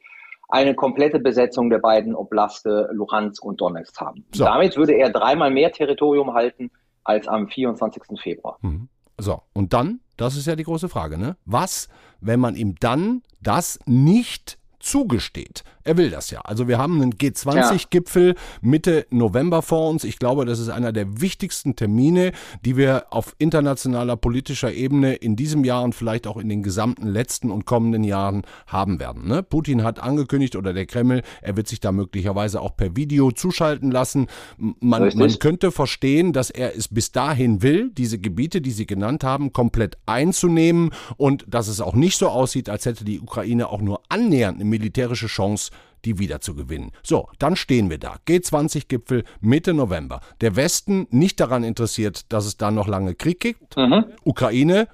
eine 0.50 0.76
komplette 0.76 1.20
Besetzung 1.20 1.70
der 1.70 1.80
beiden 1.80 2.16
Oblaste 2.16 2.90
Luhansk 2.94 3.44
und 3.44 3.60
Donetsk 3.60 4.00
haben. 4.00 4.26
So. 4.32 4.46
Damit 4.46 4.78
würde 4.78 4.94
er 4.94 5.10
dreimal 5.10 5.52
mehr 5.52 5.72
Territorium 5.72 6.34
halten, 6.34 6.72
als 7.08 7.28
am 7.28 7.48
24. 7.48 8.20
Februar. 8.22 8.58
Mhm. 8.62 8.90
So, 9.18 9.42
und 9.54 9.74
dann, 9.74 10.02
das 10.18 10.36
ist 10.36 10.46
ja 10.46 10.56
die 10.56 10.64
große 10.64 10.90
Frage, 10.90 11.18
ne? 11.18 11.38
Was, 11.46 11.88
wenn 12.20 12.40
man 12.40 12.56
ihm 12.56 12.76
dann 12.80 13.24
das 13.42 13.80
nicht 13.86 14.60
zugesteht. 14.88 15.64
Er 15.84 15.98
will 15.98 16.10
das 16.10 16.32
ja. 16.32 16.42
Also 16.42 16.68
wir 16.68 16.78
haben 16.78 17.02
einen 17.02 17.14
G20-Gipfel 17.14 18.36
Mitte 18.62 19.06
November 19.10 19.62
vor 19.62 19.90
uns. 19.90 20.04
Ich 20.04 20.20
glaube, 20.20 20.46
das 20.46 20.60
ist 20.60 20.70
einer 20.70 20.92
der 20.92 21.22
wichtigsten 21.22 21.76
Termine, 21.76 22.32
die 22.66 22.78
wir 22.78 23.06
auf 23.10 23.36
internationaler 23.38 24.18
politischer 24.18 24.74
Ebene 24.74 25.16
in 25.16 25.36
diesem 25.36 25.64
Jahr 25.64 25.84
und 25.84 25.94
vielleicht 25.94 26.28
auch 26.28 26.38
in 26.38 26.50
den 26.50 26.64
gesamten 26.64 27.08
letzten 27.08 27.52
und 27.52 27.66
kommenden 27.66 28.04
Jahren 28.04 28.44
haben 28.66 29.00
werden. 29.00 29.28
Ne? 29.28 29.44
Putin 29.44 29.84
hat 29.84 30.00
angekündigt 30.02 30.56
oder 30.56 30.74
der 30.74 30.86
Kreml, 30.86 31.22
er 31.42 31.58
wird 31.58 31.68
sich 31.68 31.80
da 31.80 31.92
möglicherweise 31.92 32.62
auch 32.62 32.76
per 32.76 32.96
Video 32.96 33.32
zuschalten 33.32 33.92
lassen. 33.92 34.28
Man, 34.58 35.12
man 35.16 35.40
könnte 35.40 35.72
verstehen, 35.72 36.34
dass 36.34 36.50
er 36.50 36.76
es 36.76 36.88
bis 36.88 37.12
dahin 37.12 37.62
will, 37.62 37.92
diese 37.92 38.20
Gebiete, 38.20 38.62
die 38.62 38.72
Sie 38.72 38.86
genannt 38.86 39.24
haben, 39.24 39.54
komplett 39.54 39.98
einzunehmen 40.06 40.92
und 41.18 41.46
dass 41.48 41.68
es 41.68 41.82
auch 41.82 41.94
nicht 41.94 42.18
so 42.18 42.30
aussieht, 42.30 42.70
als 42.70 42.86
hätte 42.86 43.04
die 43.04 43.20
Ukraine 43.20 43.70
auch 43.70 43.82
nur 43.82 44.02
annähernd 44.10 44.56
eine 44.60 44.70
militärische 44.78 45.28
Chance, 45.28 45.72
die 46.06 46.20
wieder 46.20 46.40
zu 46.42 46.56
gewinnen. 46.56 46.92
So, 47.04 47.30
dann 47.40 47.56
stehen 47.56 47.90
wir 47.90 47.98
da. 47.98 48.18
G20-Gipfel 48.28 49.24
Mitte 49.42 49.74
November. 49.74 50.22
Der 50.42 50.56
Westen 50.56 51.08
nicht 51.10 51.40
daran 51.40 51.64
interessiert, 51.64 52.32
dass 52.32 52.46
es 52.46 52.58
da 52.58 52.70
noch 52.72 52.88
lange 52.88 53.16
Krieg 53.16 53.40
gibt. 53.40 53.76
Mhm. 53.76 54.06
Ukraine 54.24 54.88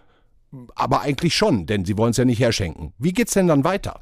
aber 0.76 1.02
eigentlich 1.02 1.36
schon, 1.36 1.66
denn 1.66 1.86
sie 1.86 1.98
wollen 1.98 2.12
es 2.12 2.18
ja 2.18 2.26
nicht 2.26 2.40
herschenken. 2.40 2.94
Wie 2.98 3.12
geht 3.12 3.28
es 3.28 3.34
denn 3.34 3.48
dann 3.48 3.64
weiter? 3.64 4.00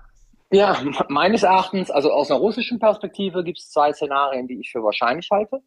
Ja, 0.51 0.77
meines 1.09 1.43
Erachtens, 1.43 1.89
also 1.89 2.11
aus 2.11 2.29
einer 2.29 2.39
russischen 2.39 2.79
Perspektive 2.79 3.43
gibt 3.43 3.59
es 3.59 3.69
zwei 3.69 3.93
Szenarien, 3.93 4.47
die 4.47 4.59
ich 4.59 4.71
für 4.71 4.83
wahrscheinlich 4.83 5.29
halte. 5.31 5.61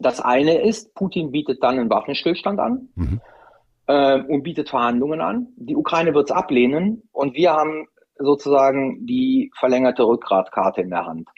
Das 0.00 0.20
eine 0.20 0.60
ist, 0.60 0.94
Putin 0.94 1.30
bietet 1.30 1.62
dann 1.62 1.78
einen 1.78 1.90
Waffenstillstand 1.90 2.60
an 2.60 2.88
mhm. 2.94 3.20
äh, 3.86 4.20
und 4.20 4.42
bietet 4.42 4.68
Verhandlungen 4.68 5.20
an. 5.20 5.48
Die 5.56 5.76
Ukraine 5.76 6.14
wird 6.14 6.30
es 6.30 6.36
ablehnen 6.36 7.02
und 7.12 7.34
wir 7.34 7.52
haben 7.52 7.86
sozusagen 8.18 9.06
die 9.06 9.50
verlängerte 9.58 10.04
Rückgratkarte 10.04 10.82
in 10.82 10.90
der 10.90 11.06
Hand. 11.06 11.28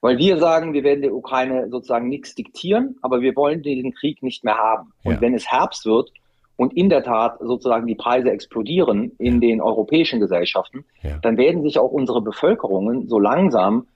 Weil 0.00 0.18
wir 0.18 0.36
sagen, 0.36 0.74
wir 0.74 0.84
werden 0.84 1.02
der 1.02 1.14
Ukraine 1.14 1.68
sozusagen 1.70 2.08
nichts 2.08 2.34
diktieren, 2.34 2.96
aber 3.00 3.22
wir 3.22 3.34
wollen 3.36 3.62
den 3.62 3.94
Krieg 3.94 4.22
nicht 4.22 4.44
mehr 4.44 4.58
haben. 4.58 4.92
Ja. 5.02 5.12
Und 5.12 5.20
wenn 5.20 5.34
es 5.34 5.50
Herbst 5.50 5.86
wird 5.86 6.10
und 6.56 6.76
in 6.76 6.90
der 6.90 7.02
Tat 7.02 7.38
sozusagen 7.40 7.86
die 7.86 7.94
Preise 7.94 8.30
explodieren 8.30 9.12
in 9.18 9.40
den 9.40 9.62
europäischen 9.62 10.20
Gesellschaften, 10.20 10.84
ja. 11.02 11.18
dann 11.22 11.38
werden 11.38 11.62
sich 11.62 11.78
auch 11.78 11.90
unsere 11.90 12.20
Bevölkerungen 12.20 13.08
so 13.08 13.18
langsam 13.18 13.86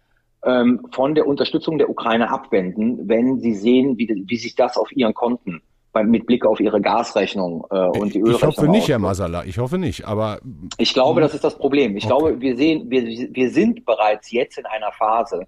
ähm, 0.44 0.86
von 0.92 1.14
der 1.14 1.26
Unterstützung 1.26 1.78
der 1.78 1.90
Ukraine 1.90 2.30
abwenden, 2.30 3.08
wenn 3.08 3.40
sie 3.40 3.54
sehen, 3.54 3.98
wie, 3.98 4.24
wie 4.26 4.36
sich 4.36 4.54
das 4.54 4.76
auf 4.76 4.90
ihren 4.92 5.12
Konten 5.14 5.60
mit 6.04 6.26
Blick 6.26 6.44
auf 6.46 6.60
Ihre 6.60 6.80
Gasrechnung 6.80 7.66
äh, 7.70 7.76
und 7.76 8.14
die 8.14 8.20
Ölrechnung. 8.20 8.50
Ich 8.50 8.58
hoffe 8.58 8.68
nicht, 8.68 8.88
Herr 8.88 8.98
Masala, 8.98 9.44
ich 9.44 9.58
hoffe 9.58 9.78
nicht, 9.78 10.06
aber. 10.06 10.40
Ich 10.78 10.94
glaube, 10.94 11.20
das 11.20 11.34
ist 11.34 11.44
das 11.44 11.56
Problem. 11.56 11.96
Ich 11.96 12.04
okay. 12.04 12.14
glaube, 12.16 12.40
wir 12.40 12.56
sehen, 12.56 12.90
wir, 12.90 13.04
wir 13.04 13.50
sind 13.50 13.84
bereits 13.84 14.30
jetzt 14.30 14.58
in 14.58 14.66
einer 14.66 14.92
Phase, 14.92 15.46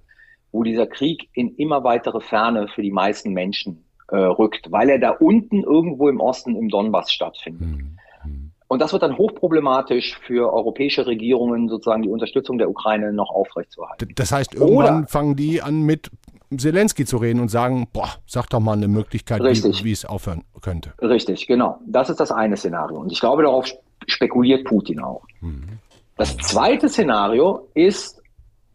wo 0.52 0.62
dieser 0.62 0.86
Krieg 0.86 1.28
in 1.34 1.54
immer 1.56 1.84
weitere 1.84 2.20
Ferne 2.20 2.68
für 2.68 2.82
die 2.82 2.90
meisten 2.90 3.32
Menschen 3.32 3.84
äh, 4.08 4.16
rückt, 4.16 4.70
weil 4.70 4.90
er 4.90 4.98
da 4.98 5.10
unten 5.10 5.62
irgendwo 5.62 6.08
im 6.08 6.20
Osten 6.20 6.56
im 6.56 6.68
Donbass 6.68 7.12
stattfindet. 7.12 7.62
Hm, 7.62 7.98
hm. 8.22 8.50
Und 8.66 8.80
das 8.80 8.92
wird 8.92 9.02
dann 9.02 9.16
hochproblematisch 9.16 10.18
für 10.26 10.52
europäische 10.52 11.06
Regierungen, 11.06 11.68
sozusagen 11.68 12.02
die 12.02 12.08
Unterstützung 12.08 12.58
der 12.58 12.70
Ukraine 12.70 13.12
noch 13.12 13.30
aufrechtzuerhalten. 13.30 14.12
Das 14.14 14.32
heißt, 14.32 14.54
irgendwann 14.54 14.98
Oder, 15.00 15.06
fangen 15.08 15.36
die 15.36 15.60
an 15.62 15.82
mit 15.82 16.10
Zelensky 16.56 17.04
zu 17.04 17.16
reden 17.18 17.40
und 17.40 17.48
sagen, 17.48 17.88
boah, 17.92 18.10
sag 18.26 18.48
doch 18.48 18.60
mal 18.60 18.72
eine 18.72 18.88
Möglichkeit, 18.88 19.40
wie, 19.40 19.84
wie, 19.84 19.92
es 19.92 20.04
aufhören 20.04 20.42
könnte. 20.60 20.92
Richtig, 21.00 21.46
genau. 21.46 21.78
Das 21.86 22.10
ist 22.10 22.18
das 22.18 22.32
eine 22.32 22.56
Szenario. 22.56 22.98
Und 22.98 23.12
ich 23.12 23.20
glaube, 23.20 23.42
darauf 23.42 23.66
spekuliert 24.06 24.64
Putin 24.64 25.00
auch. 25.00 25.24
Mhm. 25.40 25.78
Das 26.16 26.36
zweite 26.36 26.88
Szenario 26.88 27.68
ist, 27.74 28.20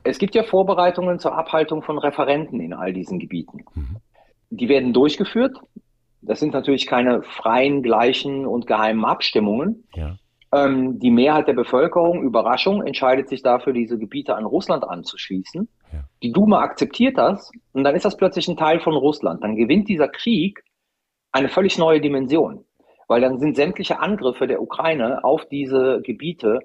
es 0.03 0.17
gibt 0.17 0.35
ja 0.35 0.43
Vorbereitungen 0.43 1.19
zur 1.19 1.37
Abhaltung 1.37 1.81
von 1.81 1.97
Referenten 1.97 2.59
in 2.59 2.73
all 2.73 2.93
diesen 2.93 3.19
Gebieten. 3.19 3.65
Mhm. 3.75 3.97
Die 4.51 4.69
werden 4.69 4.93
durchgeführt. 4.93 5.57
Das 6.21 6.39
sind 6.39 6.53
natürlich 6.53 6.87
keine 6.87 7.23
freien, 7.23 7.83
gleichen 7.83 8.45
und 8.45 8.67
geheimen 8.67 9.05
Abstimmungen. 9.05 9.83
Ja. 9.95 10.15
Ähm, 10.51 10.99
die 10.99 11.11
Mehrheit 11.11 11.47
der 11.47 11.53
Bevölkerung, 11.53 12.23
Überraschung, 12.23 12.81
entscheidet 12.83 13.29
sich 13.29 13.43
dafür, 13.43 13.73
diese 13.73 13.97
Gebiete 13.97 14.35
an 14.35 14.45
Russland 14.45 14.83
anzuschließen. 14.83 15.67
Ja. 15.93 15.99
Die 16.23 16.31
Duma 16.31 16.61
akzeptiert 16.61 17.17
das 17.17 17.51
und 17.73 17.83
dann 17.83 17.95
ist 17.95 18.05
das 18.05 18.17
plötzlich 18.17 18.47
ein 18.47 18.57
Teil 18.57 18.79
von 18.79 18.93
Russland. 18.93 19.43
Dann 19.43 19.55
gewinnt 19.55 19.89
dieser 19.89 20.07
Krieg 20.07 20.63
eine 21.31 21.49
völlig 21.49 21.77
neue 21.77 22.01
Dimension, 22.01 22.65
weil 23.07 23.21
dann 23.21 23.39
sind 23.39 23.55
sämtliche 23.55 23.99
Angriffe 23.99 24.47
der 24.47 24.61
Ukraine 24.61 25.23
auf 25.23 25.45
diese 25.45 26.01
Gebiete, 26.01 26.59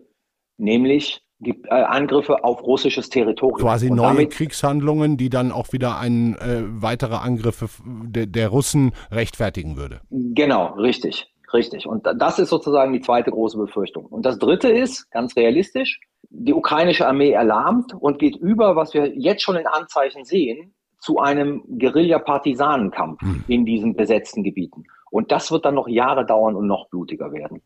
nämlich 0.57 1.23
äh, 1.43 1.55
Angriffe 1.71 2.45
auf 2.45 2.63
russisches 2.63 3.09
Territorium. 3.09 3.61
Quasi 3.61 3.91
und 3.91 3.97
neue 3.97 4.27
Kriegshandlungen, 4.27 5.17
die 5.17 5.31
dann 5.31 5.53
auch 5.53 5.73
wieder 5.73 5.99
ein 5.99 6.35
äh, 6.35 6.63
weitere 6.65 7.15
Angriffe 7.15 7.69
der, 7.85 8.27
der 8.27 8.49
Russen 8.49 8.93
rechtfertigen 9.11 9.77
würde. 9.77 10.01
Genau, 10.11 10.75
richtig. 10.75 11.33
Richtig. 11.53 11.87
Und 11.87 12.07
das 12.07 12.39
ist 12.39 12.51
sozusagen 12.51 12.93
die 12.93 13.01
zweite 13.01 13.31
große 13.31 13.59
Befürchtung. 13.59 14.07
Und 14.07 14.25
das 14.25 14.39
dritte 14.39 14.69
ist, 14.69 15.11
ganz 15.11 15.35
realistisch, 15.37 15.99
die 16.29 16.55
ukrainische 16.55 17.07
Armee 17.07 17.33
erlahmt 17.33 17.95
und 17.95 18.19
geht 18.19 18.37
über, 18.37 18.77
was 18.77 18.95
wir 18.95 19.17
jetzt 19.19 19.43
schon 19.43 19.57
in 19.57 19.67
Anzeichen 19.67 20.25
sehen, 20.25 20.75
zu 21.01 21.19
einem 21.19 21.63
Guerilla-Partisanenkampf 21.79 23.21
hm. 23.23 23.45
in 23.49 23.65
diesen 23.65 23.95
besetzten 23.95 24.43
Gebieten. 24.43 24.85
Und 25.11 25.33
das 25.33 25.51
wird 25.51 25.65
dann 25.65 25.75
noch 25.75 25.89
Jahre 25.89 26.25
dauern 26.25 26.55
und 26.55 26.67
noch 26.67 26.89
blutiger 26.89 27.33
werden. 27.33 27.63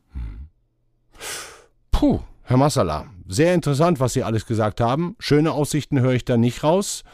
Puh, 1.90 2.20
Herr 2.42 2.56
Massala, 2.56 3.06
sehr 3.26 3.54
interessant, 3.54 4.00
was 4.00 4.12
Sie 4.12 4.22
alles 4.22 4.46
gesagt 4.46 4.80
haben. 4.80 5.16
Schöne 5.18 5.52
Aussichten 5.52 6.00
höre 6.00 6.12
ich 6.12 6.24
da 6.24 6.36
nicht 6.36 6.62
raus. 6.62 7.04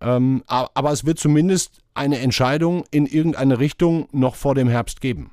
Ähm, 0.00 0.44
aber 0.46 0.92
es 0.92 1.04
wird 1.04 1.18
zumindest 1.18 1.80
eine 1.94 2.20
Entscheidung 2.20 2.84
in 2.90 3.06
irgendeine 3.06 3.58
Richtung 3.58 4.08
noch 4.12 4.36
vor 4.36 4.54
dem 4.54 4.68
Herbst 4.68 5.00
geben. 5.00 5.32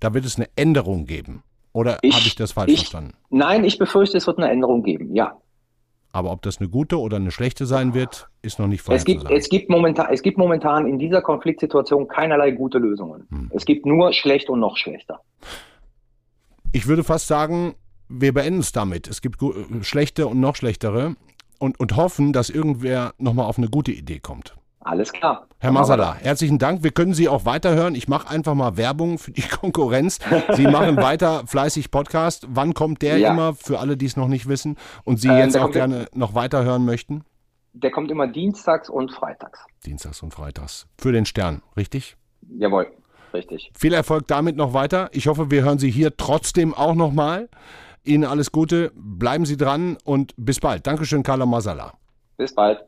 Da 0.00 0.14
wird 0.14 0.24
es 0.24 0.36
eine 0.36 0.48
Änderung 0.56 1.04
geben. 1.06 1.42
Oder 1.76 1.96
habe 1.96 2.06
ich 2.06 2.34
das 2.34 2.52
falsch 2.52 2.72
ich, 2.72 2.78
verstanden? 2.78 3.12
Nein, 3.28 3.62
ich 3.62 3.76
befürchte, 3.76 4.16
es 4.16 4.26
wird 4.26 4.38
eine 4.38 4.50
Änderung 4.50 4.82
geben, 4.82 5.14
ja. 5.14 5.36
Aber 6.10 6.32
ob 6.32 6.40
das 6.40 6.58
eine 6.58 6.70
gute 6.70 6.98
oder 6.98 7.18
eine 7.18 7.30
schlechte 7.30 7.66
sein 7.66 7.92
wird, 7.92 8.28
ist 8.40 8.58
noch 8.58 8.66
nicht 8.66 8.80
vorher 8.80 8.96
es 8.96 9.04
gibt, 9.04 9.30
Es 9.30 9.50
gibt, 9.50 9.68
momentan, 9.68 10.06
es 10.10 10.22
gibt 10.22 10.38
momentan 10.38 10.86
in 10.86 10.98
dieser 10.98 11.20
Konfliktsituation 11.20 12.08
keinerlei 12.08 12.52
gute 12.52 12.78
Lösungen. 12.78 13.26
Hm. 13.28 13.50
Es 13.52 13.66
gibt 13.66 13.84
nur 13.84 14.14
schlecht 14.14 14.48
und 14.48 14.58
noch 14.58 14.78
schlechter. 14.78 15.20
Ich 16.72 16.86
würde 16.86 17.04
fast 17.04 17.26
sagen, 17.26 17.74
wir 18.08 18.32
beenden 18.32 18.60
es 18.60 18.72
damit. 18.72 19.06
Es 19.06 19.20
gibt 19.20 19.38
schlechte 19.82 20.28
und 20.28 20.40
noch 20.40 20.56
schlechtere 20.56 21.14
und, 21.58 21.78
und 21.78 21.94
hoffen, 21.94 22.32
dass 22.32 22.48
irgendwer 22.48 23.12
nochmal 23.18 23.44
auf 23.44 23.58
eine 23.58 23.68
gute 23.68 23.92
Idee 23.92 24.18
kommt. 24.18 24.56
Alles 24.80 25.12
klar. 25.12 25.46
Herr 25.58 25.72
Masala, 25.72 26.14
herzlichen 26.16 26.58
Dank. 26.58 26.82
Wir 26.82 26.90
können 26.90 27.14
Sie 27.14 27.28
auch 27.28 27.46
weiterhören. 27.46 27.94
Ich 27.94 28.08
mache 28.08 28.28
einfach 28.28 28.54
mal 28.54 28.76
Werbung 28.76 29.18
für 29.18 29.30
die 29.30 29.42
Konkurrenz. 29.60 30.18
Sie 30.54 30.66
machen 30.66 30.96
weiter 30.98 31.44
fleißig 31.46 31.90
Podcast. 31.90 32.46
Wann 32.50 32.74
kommt 32.74 33.00
der 33.00 33.16
ja. 33.16 33.30
immer, 33.30 33.54
für 33.54 33.78
alle, 33.78 33.96
die 33.96 34.04
es 34.04 34.16
noch 34.16 34.28
nicht 34.28 34.48
wissen 34.48 34.76
und 35.04 35.18
Sie 35.18 35.28
ähm, 35.28 35.38
jetzt 35.38 35.56
auch 35.56 35.70
gerne 35.70 36.08
noch 36.12 36.34
weiterhören 36.34 36.84
möchten? 36.84 37.24
Der 37.72 37.90
kommt 37.90 38.10
immer 38.10 38.26
dienstags 38.26 38.90
und 38.90 39.10
freitags. 39.12 39.64
Dienstags 39.86 40.22
und 40.22 40.34
freitags. 40.34 40.86
Für 40.98 41.12
den 41.12 41.24
Stern, 41.24 41.62
richtig? 41.74 42.16
Jawohl, 42.58 42.88
richtig. 43.32 43.70
Viel 43.74 43.94
Erfolg 43.94 44.26
damit 44.26 44.56
noch 44.56 44.74
weiter. 44.74 45.08
Ich 45.12 45.26
hoffe, 45.26 45.50
wir 45.50 45.62
hören 45.62 45.78
Sie 45.78 45.90
hier 45.90 46.16
trotzdem 46.18 46.74
auch 46.74 46.94
nochmal. 46.94 47.48
Ihnen 48.04 48.24
alles 48.24 48.52
Gute, 48.52 48.92
bleiben 48.94 49.46
Sie 49.46 49.56
dran 49.56 49.96
und 50.04 50.34
bis 50.36 50.60
bald. 50.60 50.86
Dankeschön, 50.86 51.22
Carla 51.22 51.46
Masala. 51.46 51.94
Bis 52.36 52.54
bald. 52.54 52.84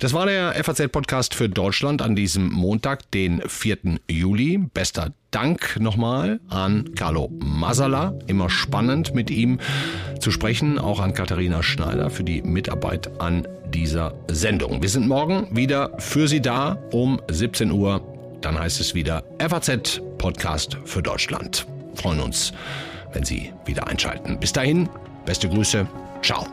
Das 0.00 0.14
war 0.14 0.24
der 0.24 0.54
FAZ-Podcast 0.54 1.34
für 1.34 1.50
Deutschland 1.50 2.00
an 2.00 2.16
diesem 2.16 2.50
Montag, 2.50 3.10
den 3.10 3.42
4. 3.46 3.98
Juli. 4.08 4.56
Bester 4.56 5.12
Dank 5.30 5.78
nochmal 5.78 6.40
an 6.48 6.94
Carlo 6.94 7.30
Masala. 7.38 8.14
Immer 8.26 8.48
spannend 8.48 9.14
mit 9.14 9.30
ihm 9.30 9.58
zu 10.18 10.30
sprechen. 10.30 10.78
Auch 10.78 11.00
an 11.00 11.12
Katharina 11.12 11.62
Schneider 11.62 12.08
für 12.08 12.24
die 12.24 12.40
Mitarbeit 12.40 13.20
an 13.20 13.46
dieser 13.74 14.14
Sendung. 14.28 14.80
Wir 14.80 14.88
sind 14.88 15.06
morgen 15.06 15.54
wieder 15.54 15.92
für 15.98 16.28
Sie 16.28 16.40
da 16.40 16.78
um 16.92 17.20
17 17.30 17.70
Uhr. 17.70 18.00
Dann 18.40 18.58
heißt 18.58 18.80
es 18.80 18.94
wieder 18.94 19.22
FAZ-Podcast 19.38 20.78
für 20.86 21.02
Deutschland. 21.02 21.66
freuen 21.94 22.20
uns, 22.20 22.54
wenn 23.12 23.24
Sie 23.24 23.52
wieder 23.66 23.86
einschalten. 23.86 24.40
Bis 24.40 24.54
dahin, 24.54 24.88
beste 25.26 25.46
Grüße. 25.46 25.86
Ciao. 26.22 26.46